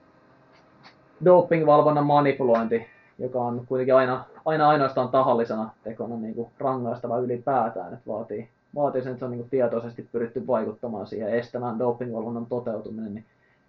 [1.25, 2.87] dopingvalvonnan manipulointi,
[3.19, 9.03] joka on kuitenkin aina, aina ainoastaan tahallisena tekona niin kuin rangaistava ylipäätään, että vaatii, vaatii
[9.03, 13.25] sen, että se on niin kuin tietoisesti pyritty vaikuttamaan siihen estämään dopingvalvonnan toteutuminen, niin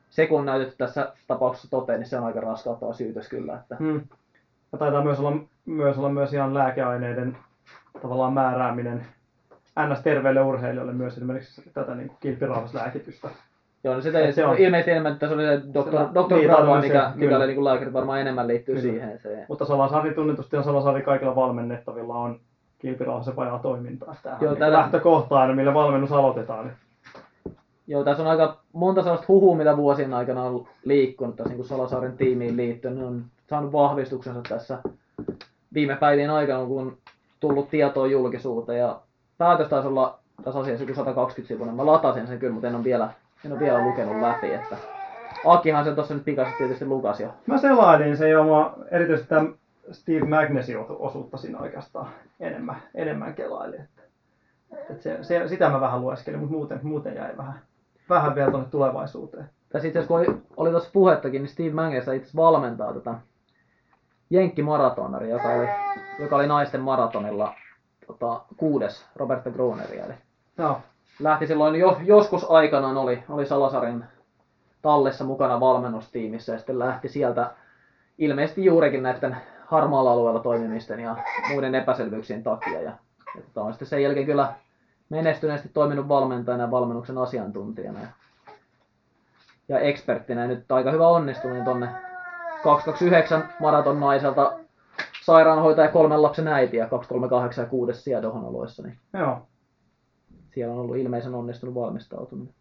[0.09, 3.55] se kun on näytetty tässä tapauksessa toteen, niin se on aika raskauttava syytös kyllä.
[3.55, 3.75] Että...
[3.79, 4.01] Hmm.
[4.71, 5.33] Ja taitaa myös olla,
[5.65, 7.37] myös olla myös ihan lääkeaineiden
[8.01, 9.05] tavallaan määrääminen
[9.79, 13.29] NS-terveille urheilijoille myös esimerkiksi tätä niin kuin kilpirauhaslääkitystä.
[13.83, 16.25] Joo, no sitä Et se on- ilmeisesti enemmän, että se oli se Dr.
[16.25, 16.35] Dr.
[16.35, 18.91] niin, Bravo, mikä, mikä oli niin lääkärit varmaan enemmän liittyy Kyllä.
[18.91, 19.19] siihen.
[19.19, 22.39] Se, Mutta Salasari tunnetusti on Salasari kaikilla valmennettavilla on
[22.79, 24.15] kilpirauhassa vajaa toimintaa.
[24.23, 26.71] Tämähän Joo, niin tällä- lähtökohta aina, millä valmennus aloitetaan.
[27.87, 31.67] Joo, tässä on aika monta sellaista huhua, mitä vuosien aikana on liikkunut tässä niin kuin
[31.67, 32.95] Salasaaren tiimiin liittyen.
[32.95, 34.77] Ne on saanut vahvistuksensa tässä
[35.73, 36.97] viime päivien aikana, kun on
[37.39, 38.79] tullut tietoa julkisuuteen.
[38.79, 38.99] Ja
[39.37, 41.75] päätös taisi olla tässä asiassa joku 120 sivuinen.
[41.75, 43.09] Mä latasin sen kyllä, mutta en ole vielä,
[43.45, 44.53] en ole vielä lukenut läpi.
[44.53, 44.77] Että
[45.45, 47.33] Akihan sen tuossa nyt pikaisesti tietysti lukasi jo.
[47.45, 49.53] Mä selailin se ja mä erityisesti tämän
[49.91, 52.07] Steve Magnesin osuutta siinä oikeastaan
[52.39, 53.81] enemmän, enemmän kelailin.
[53.81, 54.01] Että,
[54.89, 57.59] että se, se, sitä mä vähän lueskelin, mutta muuten, muuten jäi vähän,
[58.09, 59.49] vähän vielä tuonne tulevaisuuteen.
[59.69, 63.15] Tässä itse asiassa, kun oli, oli tuossa puhettakin, niin Steve Manges itse valmentaa tätä
[64.29, 65.67] Jenkki maratonari, joka oli,
[66.19, 67.53] joka oli naisten maratonilla
[68.07, 70.05] tota, kuudes Roberta Gruneria.
[70.05, 70.13] Eli
[70.57, 70.79] Joo,
[71.19, 74.05] lähti silloin jo, joskus aikanaan oli, oli Salasarin
[74.81, 77.51] tallessa mukana valmennustiimissä ja sitten lähti sieltä
[78.17, 81.15] ilmeisesti juurikin näiden harmaalla alueella toimimisten ja
[81.49, 82.81] muiden epäselvyyksien takia.
[82.81, 82.91] Ja,
[83.35, 84.53] ja tota, on sitten sen jälkeen kyllä
[85.09, 88.07] menestyneesti toiminut valmentajana ja valmennuksen asiantuntijana ja,
[89.69, 90.41] ja eksperttinä.
[90.41, 91.89] Ja nyt aika hyvä onnistuminen tonne
[92.63, 94.59] 229 maraton naiselta
[95.25, 99.47] sairaanhoitaja kolmen lapsen äiti ja 238 ja 6 siedohon oloissa, niin joo.
[100.53, 102.53] siellä on ollut ilmeisen onnistunut valmistautuminen.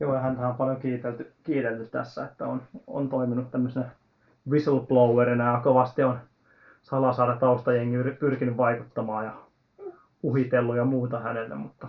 [0.00, 3.90] Joo, ja häntä on paljon kiitelty, kiitelty tässä, että on, on toiminut tämmöisenä
[4.50, 6.18] whistleblowerina ja kovasti on
[6.82, 9.32] Salasaaren taustajengi pyrkinyt vaikuttamaan ja
[10.22, 11.88] uhitellut ja muuta hänelle, mutta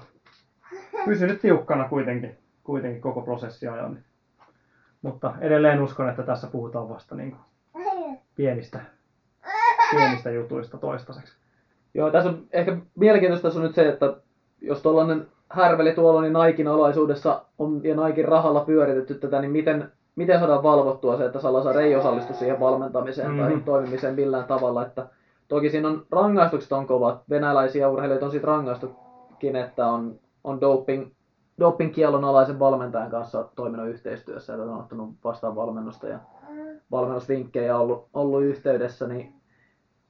[1.06, 4.00] pysynyt tiukkana kuitenkin, kuitenkin koko prosessi ajan.
[5.02, 7.42] Mutta edelleen uskon, että tässä puhutaan vasta niin kuin
[8.36, 8.80] pienistä,
[9.92, 11.34] pienistä jutuista toistaiseksi.
[11.94, 14.16] Joo, tässä on ehkä mielenkiintoista on nyt se, että
[14.62, 19.92] jos tuollainen härveli tuolla niin Naikin alaisuudessa on ja Naikin rahalla pyöritetty tätä, niin miten,
[20.16, 23.44] miten saadaan valvottua se, että Salazar ei osallistu siihen valmentamiseen mm-hmm.
[23.44, 25.08] tai toimimiseen millään tavalla, että
[25.54, 31.12] toki siinä on rangaistukset on kovat, venäläisiä urheilijoita on siitä rangaistukin, että on, on doping,
[31.60, 36.20] doping-kiellon alaisen valmentajan kanssa toiminut yhteistyössä ja on ottanut vastaan valmennusta ja
[36.92, 39.34] valmennusvinkkejä ollut, ollut yhteydessä, niin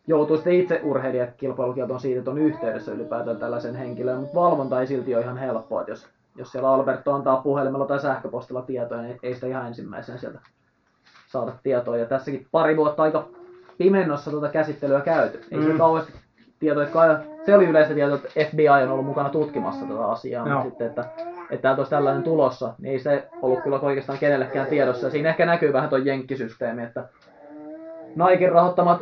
[0.08, 4.88] joutuu sitten itse urheilijat kilpailukieltoon siitä, että on yhteydessä ylipäätään tällaisen henkilöön, mutta valvonta ei
[4.88, 9.20] silti ole ihan helppoa, että jos, jos siellä Alberto antaa puhelimella tai sähköpostilla tietoja, niin
[9.24, 10.39] ei sitä ihan ensimmäisenä sieltä
[11.28, 11.98] saada tietoa.
[11.98, 13.28] Ja tässäkin pari vuotta aika
[13.78, 15.41] pimennossa tuota käsittelyä käyty.
[15.51, 15.71] Ei mm.
[15.71, 16.13] se kauheasti
[16.59, 20.47] tietoa, että kai- se oli yleistä tietoa, että FBI on ollut mukana tutkimassa tätä asiaa,
[20.47, 20.55] Joo.
[20.55, 21.05] mutta sitten, että,
[21.49, 25.07] että täältä olisi tällainen tulossa, niin ei se ollut kyllä oikeastaan kenellekään tiedossa.
[25.07, 27.07] Ja siinä ehkä näkyy vähän tuo jenkkisysteemi, että
[28.15, 29.01] Naikin rahoittamat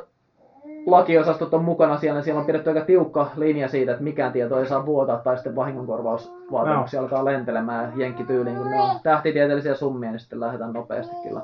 [0.86, 4.60] lakiosastot on mukana siellä, niin siellä on pidetty aika tiukka linja siitä, että mikään tieto
[4.60, 10.20] ei saa vuotaa tai sitten vahingonkorvausvaatimuksia alkaa lentelemään jenkkityyliin, kun ne on tähtitieteellisiä summia, niin
[10.20, 11.42] sitten lähdetään nopeasti kyllä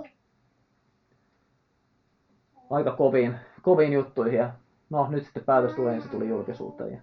[2.69, 4.39] aika koviin, koviin juttuihin.
[4.39, 4.49] Ja
[4.89, 6.91] no nyt sitten päätös tulee, niin se tuli julkisuuteen.
[6.91, 6.99] Ja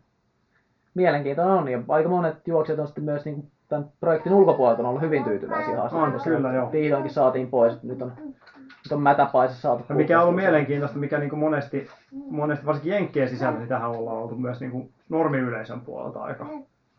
[0.95, 4.89] mielenkiintoinen on, ja aika monet juoksijat on sitten myös niin kuin tämän projektin ulkopuolelta on
[4.89, 6.31] ollut hyvin tyytyväisiä haastattelussa.
[6.31, 6.73] kyllä, joo.
[6.73, 8.13] Vihdoinkin saatiin pois, nyt on,
[8.57, 9.85] nyt on mätäpaise saatu.
[9.89, 13.91] Ja mikä on ollut mielenkiintoista, mikä niin kuin monesti, monesti, varsinkin Jenkkien sisällä, niin tähän
[13.91, 16.47] ollaan oltu myös niin kuin normiyleisön puolelta aika,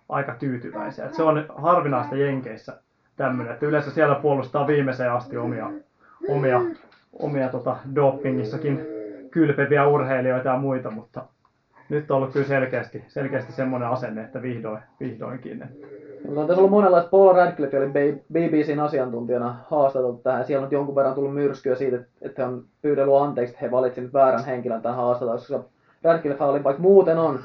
[0.09, 1.05] aika tyytyväisiä.
[1.05, 2.81] Et se on harvinaista Jenkeissä
[3.15, 5.71] tämmöinen, että yleensä siellä puolustaa viimeiseen asti omia,
[6.29, 6.61] omia,
[7.19, 8.81] omia tota, dopingissakin
[9.31, 11.25] kylpeviä urheilijoita ja muita, mutta
[11.89, 15.63] nyt on ollut kyllä selkeästi, selkeästi semmoinen asenne, että vihdoin, vihdoinkin.
[16.25, 17.09] Mutta on tässä ollut monenlaista.
[17.09, 17.91] Paul Radcliffe oli
[18.33, 20.45] BBCn asiantuntijana haastateltu tähän.
[20.45, 24.13] Siellä on jonkun verran tullut myrskyä siitä, että he on pyydellyt anteeksi, että he valitsivat
[24.13, 25.65] väärän henkilön tähän haastatteluun.
[26.03, 27.39] Radcliffe oli, vaikka muuten on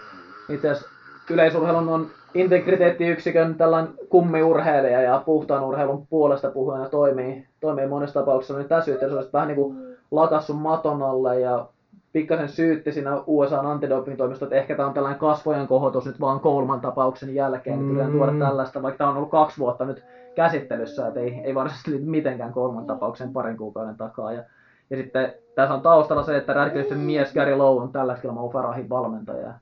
[0.49, 0.91] itse asiassa
[1.31, 8.69] yleisurheilun on integriteettiyksikön tällainen kummiurheilija ja puhtaan urheilun puolesta puhujana toimii, toimii monessa tapauksessa, niin
[8.69, 11.67] tässä yhteydessä olisi vähän niin kuin lakassu maton alle ja
[12.13, 16.81] pikkasen syytti siinä USA antidoping-toimistosta, että ehkä tämä on tällainen kasvojen kohotus nyt vaan Coleman
[16.81, 18.01] tapauksen jälkeen, mm.
[18.01, 20.05] että tuoda tällaista, vaikka tämä on ollut kaksi vuotta nyt
[20.35, 24.33] käsittelyssä, että ei, ei varsinaisesti mitenkään Coleman tapauksen parin kuukauden takaa.
[24.33, 24.43] Ja,
[24.91, 28.49] ja sitten tässä on taustalla se, että Radcliffen mies Gary Lowe on tällä hetkellä Mo
[28.49, 29.53] Farahin valmentaja.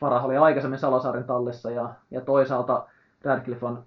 [0.00, 2.86] Farah oli aikaisemmin Salosaarin tallissa ja, ja toisaalta
[3.24, 3.82] Radcliffe on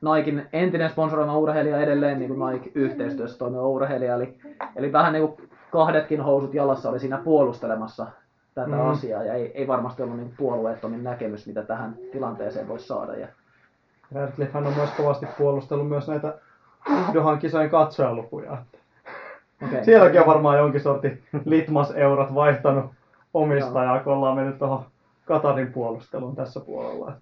[0.00, 4.14] Naikin entinen sponsoroima urheilija edelleen niin kuin Nike-yhteistyössä toimiva urheilija.
[4.14, 4.38] Eli,
[4.76, 8.06] eli vähän niin kuin kahdetkin housut jalassa oli siinä puolustelemassa
[8.54, 8.88] tätä mm.
[8.88, 13.14] asiaa ja ei, ei varmasti ollut niin puolueettomin näkemys, mitä tähän tilanteeseen voisi saada.
[13.14, 13.28] Ja...
[14.14, 16.34] Radcliffe on myös kovasti puolustellut myös näitä
[17.14, 18.58] Dohan kisojen katsojalukuja.
[19.66, 19.84] Okay.
[19.84, 22.84] Sielläkin on varmaan jonkin sortin litmas-eurot vaihtanut
[23.34, 24.84] omistajaa, kun ollaan mennyt tuohon
[25.28, 27.12] Katarin puolusteluun tässä puolella.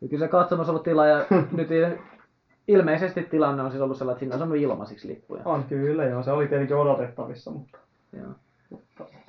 [0.00, 1.24] Ja kyllä se katsomassa ollut tila ja
[1.56, 1.68] nyt
[2.68, 5.42] ilmeisesti tilanne on siis ollut sellainen, että siinä on saanut ilmaisiksi lippuja.
[5.44, 6.22] On kyllä, joo.
[6.22, 7.78] Se oli tietenkin odotettavissa, mutta...
[8.12, 8.32] Joo.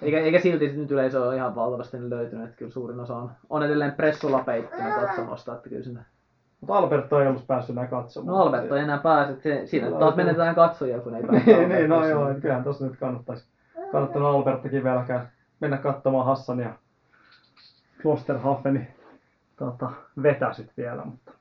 [0.01, 3.63] Eikä, eikä silti nyt yleisö ole ihan valtavasti löytynyt, että kyllä suurin osa on, on
[3.63, 6.01] edelleen pressulla peittynä katsomosta, että kyllä sinne...
[6.61, 8.37] Mutta Alberto ei ollut päässyt enää katsomaan.
[8.37, 11.45] No Alberto ei enää pääse, se, siinä Kyllä, taas menetään katsojia, kun ei pääse.
[11.57, 13.47] niin, niin, no joo, kyllähän tossa nyt kannattaisi,
[13.91, 15.25] kannattanut Albertakin vielä
[15.59, 16.73] mennä katsomaan Hassan ja
[18.03, 18.87] Klosterhafeni
[19.55, 19.89] tota,
[20.23, 21.31] vetäsyt vielä, mutta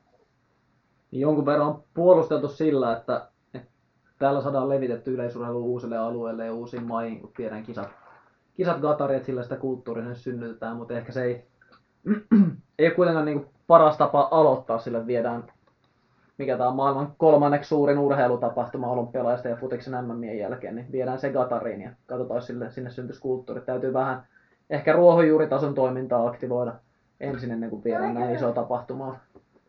[1.11, 3.71] niin jonkun verran on puolusteltu sillä, että, että
[4.19, 7.89] täällä saadaan levitetty yleisurheilu uusille alueille ja uusiin maihin, kun tiedän kisat,
[8.53, 11.47] kisat Gatari, että sillä sitä kulttuurinen synnytetään, mutta ehkä se ei,
[12.79, 15.43] ei ole kuitenkaan niin paras tapa aloittaa, sillä viedään
[16.37, 21.31] mikä tämä on maailman kolmanneksi suurin urheilutapahtuma olympialaisten ja futiksen mm jälkeen, niin viedään se
[21.31, 23.61] Gatariin ja katsotaan, sille, sinne syntyisi kulttuuri.
[23.61, 24.27] Täytyy vähän
[24.73, 26.73] ehkä ruohonjuuritason toimintaa aktivoida
[27.19, 29.19] ensin ennen kuin viedään näin iso tapahtumaa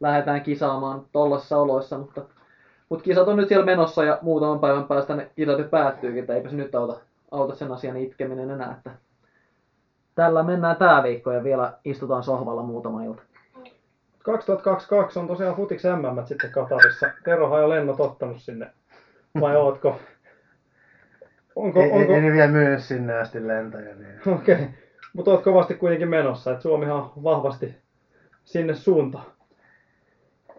[0.00, 2.22] lähdetään kisaamaan tollaisissa oloissa, mutta,
[2.88, 6.34] mutta kisat on nyt siellä menossa ja muutaman päivän päästä ne kisat jo päättyykin, että
[6.34, 7.00] eipä se nyt auta,
[7.30, 8.90] auta sen asian itkeminen enää, että
[10.14, 13.22] tällä mennään tää viikko ja vielä istutaan sohvalla muutama ilta.
[14.22, 17.10] 2022 on tosiaan Futix MM sitten Katarissa.
[17.24, 18.70] Terohan jo lennot ottanut sinne.
[19.40, 20.00] Vai ootko?
[21.56, 22.12] Onko, ei, onko...
[22.12, 23.94] ei, ei vielä myy sinne asti lentäjä.
[23.94, 24.34] Niin.
[24.34, 24.54] Okei.
[24.54, 24.83] Okay.
[25.14, 26.50] Mutta oot kovasti kuitenkin menossa.
[26.50, 27.74] että Suomihan on vahvasti
[28.44, 29.26] sinne suuntaan.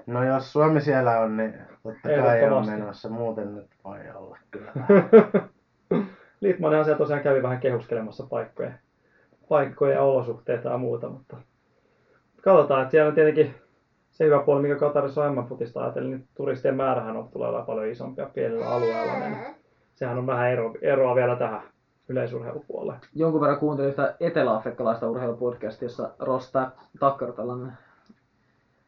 [0.05, 1.53] No jos Suomi siellä on, niin
[1.83, 3.09] totta kai on menossa.
[3.09, 4.71] Muuten nyt voi olla kyllä.
[6.41, 8.71] Liitmanenhan siellä tosiaan kävi vähän kehuskelemassa paikkoja,
[9.49, 11.37] paikkoja ja olosuhteita ja muuta, mutta
[12.41, 13.55] katsotaan, että siellä on tietenkin
[14.11, 18.29] se hyvä puoli, mikä Katarissa on MM-futista ajatellen, niin turistien määrähän on tulee paljon isompia
[18.33, 19.37] pienellä alueella, niin
[19.95, 21.61] sehän on vähän ero, eroa vielä tähän
[22.09, 22.99] yleisurheilupuolelle.
[23.15, 26.53] Jonkun verran kuuntelin yhtä eteläafrikkalaista urheilupodcastia, jossa Ross
[26.99, 27.73] Tucker, tällainen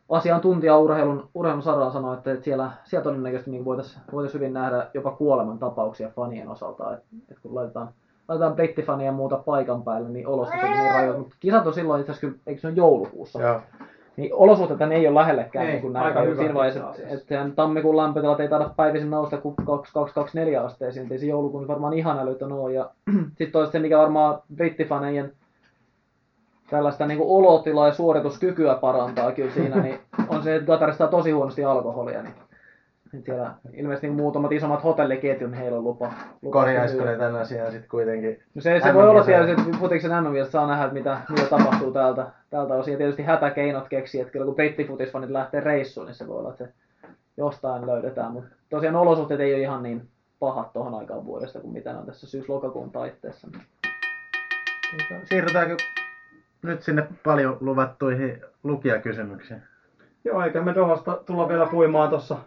[0.10, 5.12] asiantuntija urheilun, urheilun saralla sanoi, että siellä, siellä todennäköisesti niin voitaisiin voitais hyvin nähdä jopa
[5.12, 6.94] kuoleman tapauksia fanien osalta.
[6.94, 7.90] Et, et kun laitetaan,
[8.28, 11.18] laitetaan brittifania ja muuta paikan päälle, niin olosuhteet niin rajoit.
[11.18, 13.42] Mutta kisat on silloin itse asiassa, eikö se ole joulukuussa?
[13.42, 13.62] Joo.
[14.18, 17.98] Niin olosuhteet ei ole lähellekään ei, niin kuin näin rajoit siinä vaiheessa, että et tammikuun
[17.98, 22.74] lämpötilat ei taida päivisin nousta kuin 2224 asteisiin, ei se joulukuun varmaan ihan älytön ole.
[22.74, 22.90] Ja
[23.28, 25.32] sitten toista se, mikä varmaan brittifanejen
[26.70, 31.32] tällaista niin kuin olotila ja suorituskykyä parantaa kyllä siinä, niin on se, että Gatarista tosi
[31.32, 32.22] huonosti alkoholia.
[32.22, 32.47] Niin, niin
[33.26, 36.12] siellä ilmeisesti niin muutamat isommat hotelliketjun heillä on lupa.
[36.42, 38.44] lupa Korjaisiko ne tämän asian sitten kuitenkin?
[38.56, 42.28] No se, se voi olla siellä, että futiksen mm saa nähdä, mitä, mitä tapahtuu täältä,
[42.50, 42.92] täältä osin.
[42.92, 46.66] Ja tietysti hätäkeinot keksii, että kyllä kun brittifutisfanit lähtee reissuun, niin se voi olla, että
[46.66, 46.72] se
[47.38, 48.32] jostain löydetään.
[48.32, 50.08] Mutta tosiaan olosuhteet ei ole ihan niin
[50.40, 53.48] pahat tuohon aikaan vuodesta kuin mitä on tässä syys-lokakuun taitteessa.
[55.24, 55.78] Siirrytäänkö
[56.62, 59.62] nyt sinne paljon luvattuihin lukijakysymyksiin.
[60.24, 62.38] Joo, eikä me Dohasta tulla vielä puimaan tuossa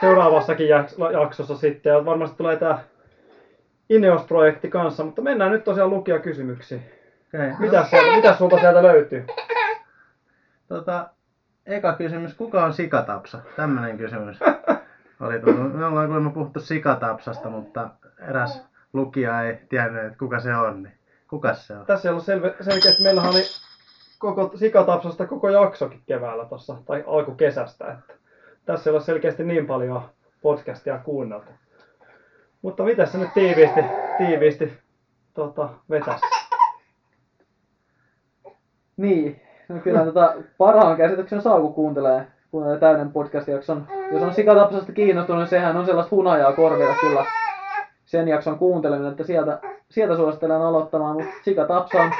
[0.00, 0.68] seuraavassakin
[1.12, 1.90] jaksossa sitten.
[1.90, 2.78] Ja varmasti tulee tämä
[3.88, 6.82] Ineos-projekti kanssa, mutta mennään nyt tosiaan lukijakysymyksiin.
[7.34, 7.52] Okay.
[7.58, 9.26] Mitä, sieltä, mitä sulta sieltä löytyy?
[10.68, 11.08] Tota,
[11.66, 13.38] eka kysymys, kuka on sikatapsa?
[13.56, 14.38] Tämmöinen kysymys.
[15.20, 15.74] Oli tullut.
[15.74, 17.88] Me ollaan kuulemma puhuttu sikatapsasta, mutta
[18.28, 20.82] eräs lukija ei tiennyt, että kuka se on.
[20.82, 21.86] Niin Kuka se on?
[21.86, 23.02] Tässä ei ollut selve, selkeästi.
[23.02, 23.42] Meillähän oli
[24.18, 27.92] koko sikatapsasta koko jaksokin keväällä tuossa, tai alkukesästä.
[27.92, 28.14] Että
[28.68, 30.02] tässä ei ole selkeästi niin paljon
[30.42, 31.50] podcastia kuunneltu.
[32.62, 33.80] Mutta mitä se nyt tiiviisti,
[34.18, 34.72] tiiviisti
[35.34, 36.24] tota, vetäisi?
[38.96, 43.86] Niin, no kyllä tota, parhaan käsityksen saa, kun kuuntelee, kuuntelee täyden podcast-jakson.
[44.12, 47.24] Jos on sikatapsasta kiinnostunut, niin sehän on sellaista hunajaa korvilla kyllä
[48.04, 49.60] sen jakson kuunteleminen, että sieltä,
[49.90, 52.10] sieltä suosittelen aloittamaan, mutta Sika Tapsa on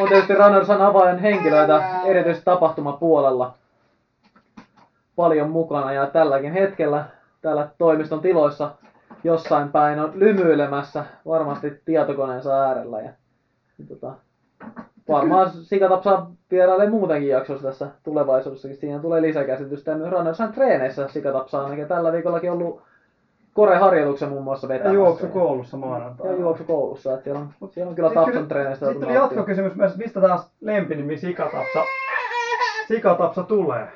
[0.00, 3.61] on tietysti Runnersan avain henkilöitä, erityisesti tapahtumapuolella
[5.22, 7.04] paljon mukana ja tälläkin hetkellä
[7.42, 8.70] täällä toimiston tiloissa
[9.24, 13.12] jossain päin on lymyilemässä varmasti tietokoneensa äärellä ja,
[13.78, 14.12] ja tota,
[15.08, 18.76] varmaan Sikatap saa vierailee muutenkin jaksossa tässä tulevaisuudessakin.
[18.76, 22.82] Siinä tulee lisäkäsitystä ja myös Runnersan treeneissä Sikatap saa ainakin tällä viikollakin ollut
[23.54, 24.94] Kore-harjoituksen muun muassa Ja vetämässä.
[24.94, 26.32] juoksukoulussa maanantaina.
[26.32, 30.20] Ja juoksukoulussa, että siellä on, siellä on kyllä Tapsan treeneistä Sitten tuli jatkokysymys myös, mistä
[30.20, 31.84] taas lempinimi Sikatapsa,
[32.88, 33.88] Sikatapsa tulee?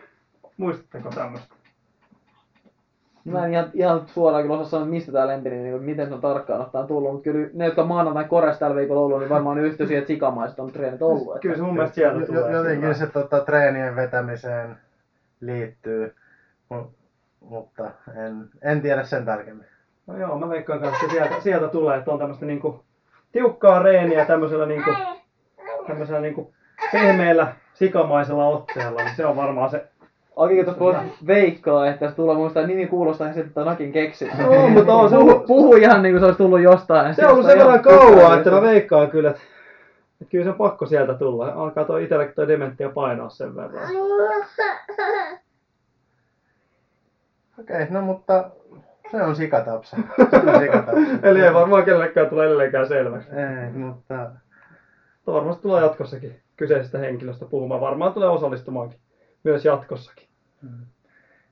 [0.56, 1.54] Muistatteko tämmöistä?
[3.24, 6.20] Mä en ihan, ihan suoraan kyllä osaa sanoa, mistä tää lempinimi, niin miten se on
[6.20, 9.86] tarkkaan ottaen tullut, mutta kyllä ne, jotka maanantain Koressa tällä viikolla ollut, niin varmaan yhtyi
[9.86, 11.28] siihen, että sikamaiset on treenit ollut.
[11.28, 12.52] Että Kyllä se mun mielestä sieltä tulee.
[12.52, 14.76] Jotenkin se tota, treenien vetämiseen
[15.40, 16.14] liittyy,
[16.74, 16.90] Mu-
[17.40, 17.90] mutta
[18.26, 19.66] en, en tiedä sen tarkemmin.
[20.06, 22.84] No joo, mä veikkaan kanssa, että sieltä, sieltä tulee, että on tämmöistä niinku
[23.32, 24.90] tiukkaa reeniä tämmöisellä niinku,
[25.86, 26.54] tämmöisellä niinku
[26.92, 29.88] pehmeällä sikamaisella otteella, niin se on varmaan se.
[30.36, 34.28] Akikin tuossa voisi veikkaa, että se tulee muista nimi kuulostaa niin sitten Nakin keksi.
[34.38, 37.14] No, mutta on se puhu, ollut- puhu ihan niin kuin se olisi tullut jostain.
[37.14, 39.42] Se on ollut sen verran ihan kauan, että mä veikkaan kyllä, että,
[40.22, 41.48] että kyllä se on pakko sieltä tulla.
[41.48, 43.88] Alkaa toi itsellekin toi dementia painaa sen verran.
[47.60, 48.50] Okei, no mutta
[49.10, 49.96] se on sikatapsa.
[49.96, 51.00] Se on sikatapsa.
[51.22, 53.28] Eli ei varmaan kellekään tule edelleenkään selväksi.
[53.30, 54.14] Ei, mutta
[55.16, 57.80] Mutta varmasti tulee jatkossakin kyseisestä henkilöstä puhumaan.
[57.80, 58.98] Varmaan tulee osallistumaankin
[59.44, 60.25] myös jatkossakin.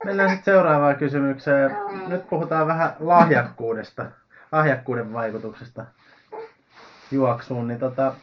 [0.04, 1.76] Mennään sitten seuraavaan kysymykseen.
[2.06, 4.06] Nyt puhutaan vähän lahjakkuudesta,
[4.52, 5.84] lahjakkuuden vaikutuksesta
[7.10, 7.68] juoksuun.
[7.68, 8.14] Niin tota,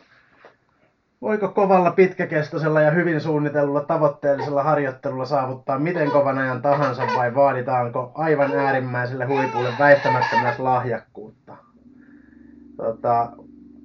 [1.22, 8.12] voiko kovalla, pitkäkestoisella ja hyvin suunnitellulla tavoitteellisella harjoittelulla saavuttaa miten kovan ajan tahansa vai vaaditaanko
[8.16, 11.58] aivan äärimmäiselle huipulle väistämättä myös lahjakkuutta?
[12.78, 13.32] Tota,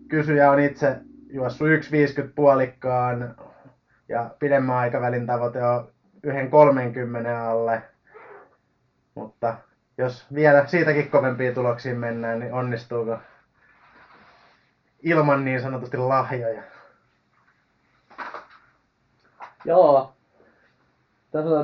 [0.08, 0.96] kysyjä on itse
[1.30, 3.34] juossut 1.50 puolikkaan
[4.08, 5.88] ja pidemmän aikavälin tavoite on
[6.22, 7.82] yhden 30 alle.
[9.14, 9.54] Mutta
[9.98, 13.18] jos vielä siitäkin kovempiin tuloksiin mennään, niin onnistuuko
[15.02, 16.62] ilman niin sanotusti lahjoja?
[19.64, 20.12] Joo.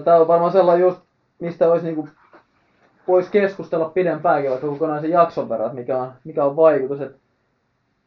[0.05, 1.01] Tämä on varmaan sellainen just,
[1.41, 2.09] mistä olisi niinku,
[3.09, 7.01] voisi keskustella pidempäänkin vaikka kokonaisen jakson verran, että mikä on, mikä on vaikutus.
[7.01, 7.17] Et,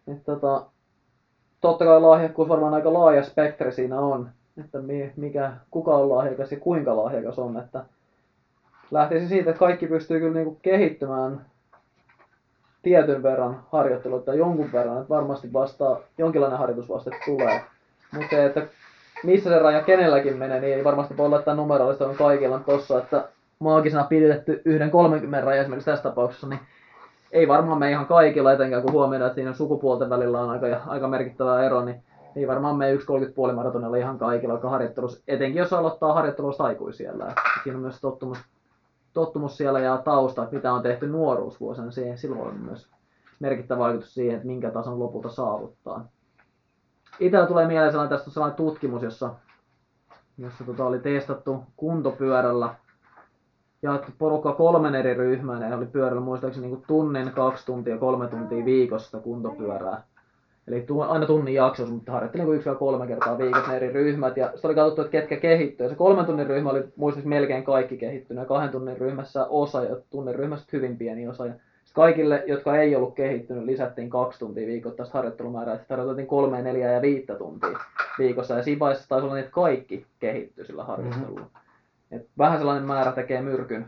[0.07, 0.65] et tota,
[1.61, 4.29] totta kai lahjakkuus varmaan aika laaja spektri siinä on,
[4.63, 7.57] että mi, mikä, kuka on lahjakas ja kuinka lahjakas on.
[7.57, 7.85] Että
[8.91, 11.45] lähtisi siitä, että kaikki pystyy kyllä niinku kehittymään
[12.81, 17.61] tietyn verran harjoittelua tai jonkun verran, että varmasti vastaa, jonkinlainen harjoitusvaste tulee.
[18.13, 18.67] Mutta se, että
[19.23, 23.27] missä se raja kenelläkin menee, niin ei varmasti voi laittaa numerollista on kaikilla tossa, että
[23.59, 26.59] maagisena pidetetty yhden 30 raja esimerkiksi tässä tapauksessa, niin
[27.31, 31.07] ei varmaan me ihan kaikilla, etenkään kun huomioidaan, että siinä sukupuolten välillä on aika, aika
[31.07, 32.03] merkittävä ero, niin
[32.35, 37.25] ei varmaan me 1.30 puolimaratonilla ihan kaikilla, joka harjoittelussa, etenkin jos aloittaa harjoittelussa aikuisiellä.
[37.29, 38.37] Että Siinä on myös tottumus,
[39.13, 42.89] tottumus siellä ja tausta, että mitä on tehty nuoruusvuosina, siihen silloin on myös
[43.39, 46.07] merkittävä vaikutus siihen, että minkä tason lopulta saavuttaa.
[47.19, 49.33] Itellä tulee mieleen sellainen, tästä on sellainen tutkimus, jossa,
[50.37, 52.75] jossa tota oli testattu kuntopyörällä
[53.81, 58.65] jaettu porukka kolmen eri ryhmään ja oli pyörällä muistaakseni niin tunnin, kaksi tuntia, kolme tuntia
[58.65, 60.03] viikossa kuntopyörää.
[60.67, 64.37] Eli aina tunnin jaksossa, mutta harjoitteli niin yksi kolme kertaa viikossa eri ryhmät.
[64.37, 65.89] Ja sitten oli katsottu, että ketkä kehittyy.
[65.89, 68.41] Se kolmen tunnin ryhmä oli muistaakseni melkein kaikki kehittynyt.
[68.41, 71.45] Ja kahden tunnin ryhmässä osa ja tunnin ryhmässä hyvin pieni osa.
[71.45, 71.53] Ja
[71.93, 75.77] kaikille, jotka ei ollut kehittynyt, lisättiin kaksi tuntia viikoittaista harjoittelumäärää.
[75.77, 77.79] Sitten harjoiteltiin kolme, neljä ja viittä tuntia
[78.19, 78.53] viikossa.
[78.53, 81.39] Ja siinä vaiheessa taisi olla niin, että kaikki kehittyi sillä harjoittelulla.
[81.39, 82.17] Mm-hmm.
[82.17, 83.87] Et vähän sellainen määrä tekee myrkyn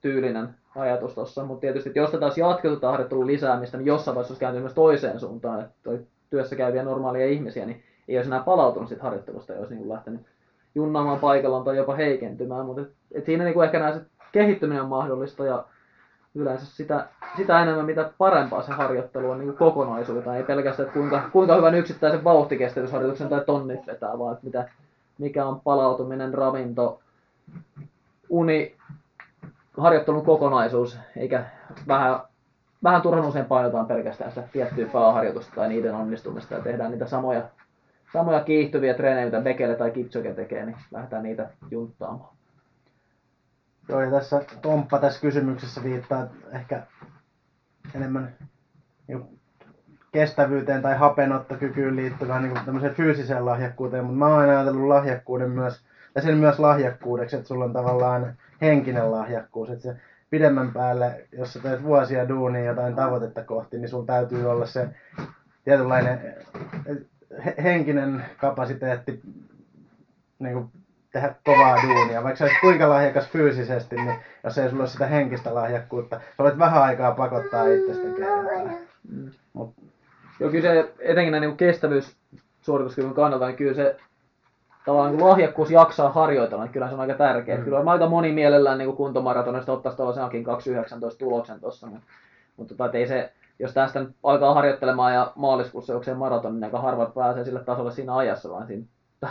[0.00, 4.14] tyylinen ajatus tuossa, mutta tietysti että jos tätä olisi jatkettu tätä harjoittelun lisäämistä, niin jossain
[4.14, 5.90] vaiheessa olisi kääntynyt myös toiseen suuntaan, että
[6.30, 10.20] työssä käyviä normaalia ihmisiä, niin ei olisi enää palautunut siitä harjoittelusta olisi niin lähtenyt
[10.74, 14.00] junnaamaan paikallaan tai jopa heikentymään, mutta et, et siinä niin kuin ehkä se
[14.32, 15.64] kehittyminen on mahdollista ja
[16.34, 21.22] yleensä sitä, sitä enemmän mitä parempaa se harjoittelu on niin kuin ei pelkästään, että kuinka,
[21.32, 24.68] kuinka hyvän yksittäisen vauhtikestävyysharjoituksen tai tonnit vetää, vaan että mitä,
[25.18, 27.00] mikä on palautuminen, ravinto,
[28.28, 28.76] uni,
[29.76, 31.44] harjoittelun kokonaisuus, eikä
[31.88, 32.20] vähän,
[32.82, 37.48] vähän turhan usein painotaan pelkästään sitä tiettyä pääharjoitusta tai niiden onnistumista ja tehdään niitä samoja,
[38.12, 42.34] samoja kiihtyviä treenejä, mitä Bekele tai Kipchoge tekee, niin lähdetään niitä junttaamaan.
[43.88, 46.82] Joo, ja tässä Tomppa tässä kysymyksessä viittaa ehkä
[47.94, 48.36] enemmän
[49.08, 49.38] niin
[50.12, 55.84] kestävyyteen tai hapenottokykyyn liittyvään niin tämmöiseen fyysiseen lahjakkuuteen, mutta mä oon aina ajatellut lahjakkuuden myös,
[56.14, 59.96] ja sen myös lahjakkuudeksi, että sulla on tavallaan henkinen lahjakkuus, että se
[60.30, 64.88] pidemmän päälle, jos sä teet vuosia duunia jotain tavoitetta kohti, niin sulla täytyy olla se
[65.64, 66.36] tietynlainen
[67.44, 69.20] he- henkinen kapasiteetti
[70.38, 70.68] niin kuin
[71.12, 72.22] tehdä kovaa duunia.
[72.22, 76.44] Vaikka sä olisit kuinka lahjakas fyysisesti, niin jos ei sulla ole sitä henkistä lahjakkuutta, sä
[76.44, 78.78] voit vähän aikaa pakottaa itsestä tekemään.
[79.52, 79.74] Mut
[80.40, 82.16] Joo, kyllä se etenkin näin niin kestävyys
[82.60, 83.96] suorituskyvyn kannalta, niin kyllä se
[84.84, 87.58] tavallaan lahjakkuus jaksaa harjoitella, niin kyllä se on aika tärkeää.
[87.58, 87.64] Mm.
[87.64, 92.06] Kyllä on aika moni mielellään niin kuntomaratonista ottaisi tuollaisenkin 2.19 tuloksen tuossa, mutta,
[92.56, 96.80] mutta tota, ei se, jos tästä nyt alkaa harjoittelemaan ja maaliskuussa juoksee maraton, niin aika
[96.80, 98.84] harvat pääsee sille tasolle siinä ajassa, vaan siinä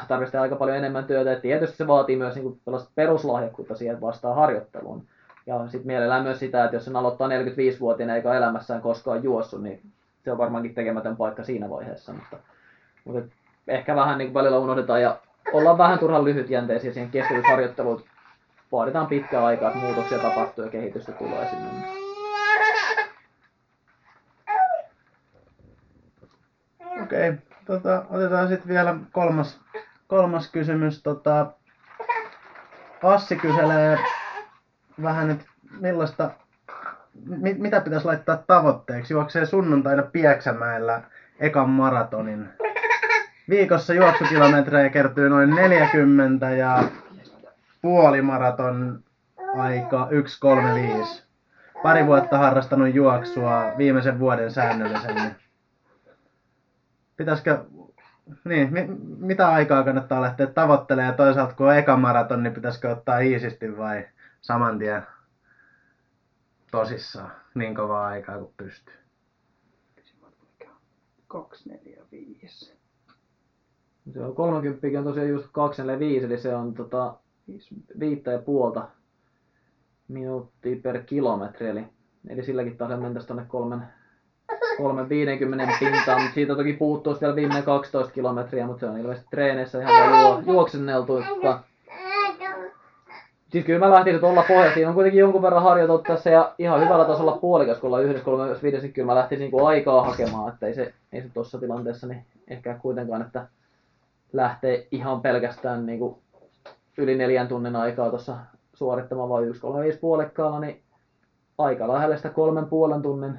[0.08, 1.32] tarvitsee aika paljon enemmän työtä.
[1.32, 2.62] Et tietysti se vaatii myös niin
[2.96, 5.04] peruslahjakkuutta siihen, että vastaa harjoitteluun.
[5.46, 9.82] Ja sitten mielellään myös sitä, että jos sen aloittaa 45-vuotiaana eikä elämässään koskaan juossut, niin
[10.24, 12.14] se on varmaankin tekemätön paikka siinä vaiheessa.
[12.14, 12.38] Mutta,
[13.06, 13.36] mutta
[13.68, 15.18] ehkä vähän niin kuin välillä unohdetaan ja
[15.54, 18.04] ollaan vähän turhan lyhytjänteisiä siihen kestävyysharjoitteluun.
[18.72, 21.70] Vaaditaan pitkää aikaa, että muutoksia tapahtuu ja kehitystä tulee sinne.
[27.04, 27.34] Okei,
[27.66, 29.62] tota, otetaan sitten vielä kolmas,
[30.08, 31.04] kolmas kysymys.
[31.04, 31.52] Tota,
[33.04, 34.00] Assi kyselee
[35.02, 35.46] vähän, että
[35.80, 36.32] millaista,
[37.26, 39.14] mit, mitä pitäisi laittaa tavoitteeksi?
[39.14, 41.02] Juoksee sunnuntaina Pieksämäellä
[41.40, 42.50] ekan maratonin.
[43.50, 46.84] Viikossa juoksukilometrejä kertyy noin 40 ja
[47.82, 49.04] puolimaraton
[49.58, 50.10] aika
[51.02, 51.22] 1.35.
[51.84, 55.36] Pari vuotta harrastanut juoksua viimeisen vuoden säännöllisemmin
[57.22, 57.66] pitäisikö,
[58.44, 58.88] niin, mi,
[59.18, 63.78] mitä aikaa kannattaa lähteä tavoittelemaan ja toisaalta kun on eka maraton, niin pitäisikö ottaa iisisti
[63.78, 64.08] vai
[64.42, 65.04] saman tien
[66.72, 68.96] tosissaan niin kovaa aikaa kuin pystyy?
[71.28, 72.81] 245.
[74.14, 77.14] Se on 30 on tosiaan just 245, eli se on tota,
[78.00, 78.88] viittä ja puolta
[80.08, 81.86] minuuttia per kilometri, eli,
[82.30, 83.82] eli silläkin taas mentäisiin tuonne kolmen,
[84.78, 89.82] 350 pintaan, mutta siitä toki puuttuu vielä viimeinen 12 kilometriä, mutta se on ilmeisesti treeneissä
[89.82, 91.18] ihan juo, juoksenneltu.
[91.18, 91.60] Että...
[93.50, 96.82] Siis kyllä mä lähtisin tuolla pohjalla, siinä on kuitenkin jonkun verran harjoiteltu tässä ja ihan
[96.82, 100.68] hyvällä tasolla puolikas, kun ollaan yhdessä 35, niin kyllä mä lähtisin niin aikaa hakemaan, että
[100.68, 103.48] ei se, ei se tuossa tilanteessa niin ehkä kuitenkaan, että
[104.34, 106.16] lähtee ihan pelkästään niin kuin
[106.98, 108.38] yli neljän tunnin aikaa tuossa
[108.74, 110.84] suorittamaan vain 1.35 puolikkaalla, niin
[111.58, 113.38] aika lähellä sitä kolmen puolen tunnin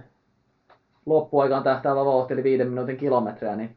[1.07, 3.77] loppuaikaan tähtäävä vauhti, eli viiden minuutin kilometriä, niin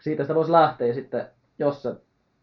[0.00, 1.26] siitä sitä voisi lähteä sitten,
[1.58, 1.94] jos se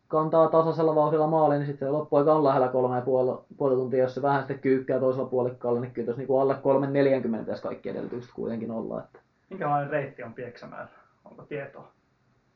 [0.08, 4.04] kantaa tasaisella vauhdilla maaliin, niin sitten se loppuaika on lähellä kolme ja puoli, puoli tuntia,
[4.04, 8.32] jos se vähän sitten kyykkää toisella puolikkaalla, niin kyllä niin alle 3.40 pitäisi kaikki edellytykset
[8.34, 9.04] kuitenkin olla.
[9.04, 9.20] Että.
[9.50, 10.88] Minkälainen reitti on Pieksämäellä?
[11.26, 11.92] Onko tietoa?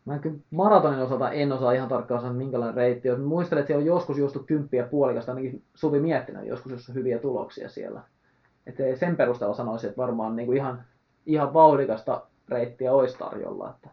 [0.08, 3.22] Mä kyllä maratonin osalta en osaa ihan tarkkaan sanoa, minkälainen reitti on.
[3.22, 7.20] Muistelen, että siellä on joskus juostu kymppiä puolikasta, ainakin Suvi miettinyt joskus, jos on hyviä
[7.20, 8.02] tuloksia siellä.
[8.68, 10.84] Että sen perusteella sanoisin, että varmaan niin kuin ihan
[11.26, 13.90] ihan vauhdikasta reittiä olisi tarjolla, että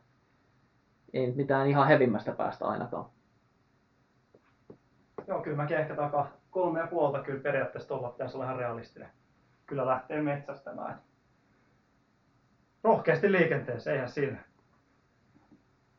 [1.12, 3.05] ei mitään ihan hevimmästä päästä ainakaan.
[5.27, 9.09] Joo, kyllä mäkin ehkä takaa kolme ja puolta kyllä periaatteessa tuolla pitäisi olla ihan realistinen.
[9.67, 11.01] Kyllä lähtee metsästämään.
[12.85, 14.53] Rohkeasti liikenteeseen, eihän siinä.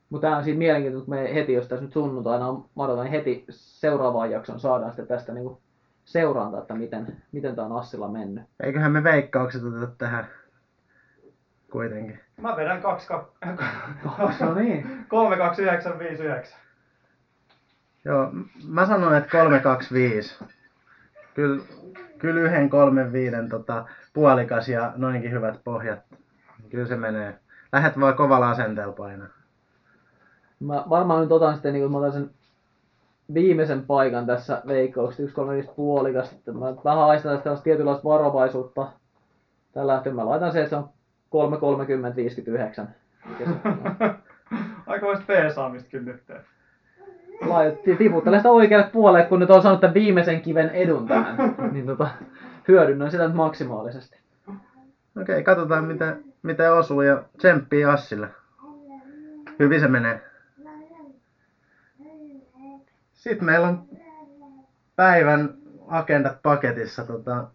[0.09, 3.11] Mutta tämä on siitä mielenkiintoista, kun me heti, jos tässä nyt sunnuntaina on maraton, niin
[3.11, 5.57] heti seuraavaan jakson saadaan sitten tästä niin
[6.05, 8.43] seuranta, että miten, miten tämä on Assilla mennyt.
[8.63, 10.27] Eiköhän me veikkaukset oteta tähän
[11.71, 12.19] kuitenkin.
[12.41, 13.07] Mä vedän 2
[14.39, 15.05] no niin.
[15.07, 16.59] 3 2 9 5 9.
[18.05, 18.31] Joo,
[18.67, 20.45] mä sanoin, että 325.
[21.33, 21.63] Kyllä,
[22.17, 25.99] kyllä yhden kolmen viiden tota, puolikas ja noinkin hyvät pohjat.
[26.69, 27.39] Kyllä se menee.
[27.73, 29.27] Lähet vaan kovalla asenteella painaa.
[30.59, 32.29] Mä varmaan nyt otan sitten, niin kun mä otan sen
[33.33, 36.35] viimeisen paikan tässä veikkauksessa, 1 3 5 puolikas.
[36.53, 38.87] Mä vähän haistan tästä tietynlaista varovaisuutta.
[39.73, 40.89] Tällä lähtien mä laitan se, että se on
[41.29, 42.95] 3, 30, 59.
[44.87, 46.23] Aika voisi peesaamista kyllä nyt
[47.97, 51.55] tiputtelen sitä oikealle puolelle, kun nyt on saanut tämän viimeisen kiven edun tähän.
[51.73, 52.07] niin tota,
[52.67, 54.19] hyödynnän sitä nyt maksimaalisesti.
[54.47, 58.27] Okei, okay, katsotaan mitä, mitä osuu ja tsemppii Assille.
[59.59, 60.21] Hyvin se menee.
[63.25, 63.89] Sitten meillä on
[64.95, 65.53] päivän
[65.87, 67.05] agendat paketissa.
[67.05, 67.47] Tota,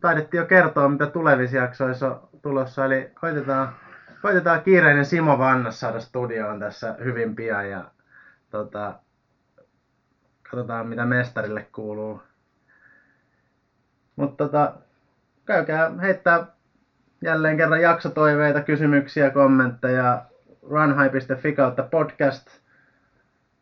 [0.00, 2.84] taidettiin jo kertoa, mitä tulevissa jaksoissa tulossa.
[2.84, 3.74] Eli koitetaan,
[4.22, 7.90] koitetaan kiireinen Simo Vannas saada studioon tässä hyvin pian ja
[8.50, 8.98] tota,
[10.50, 12.22] katsotaan, mitä mestarille kuuluu.
[14.16, 14.74] Mutta tota,
[15.46, 16.46] käykää heittää
[17.22, 20.24] jälleen kerran jaksotoiveita, kysymyksiä, kommentteja
[20.62, 22.67] runhigh.fi kautta podcast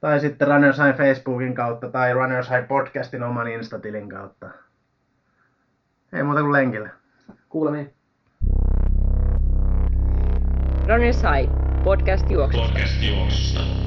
[0.07, 4.51] tai sitten Runners High Facebookin kautta tai Runners High podcastin oman Instatilin kautta.
[6.13, 6.91] Ei muuta kuin lenkille.
[7.49, 7.95] Kuulemiin.
[10.89, 11.53] Runners High,
[11.85, 12.69] podcast juoksusta.
[12.69, 13.86] Podcast juoksusta.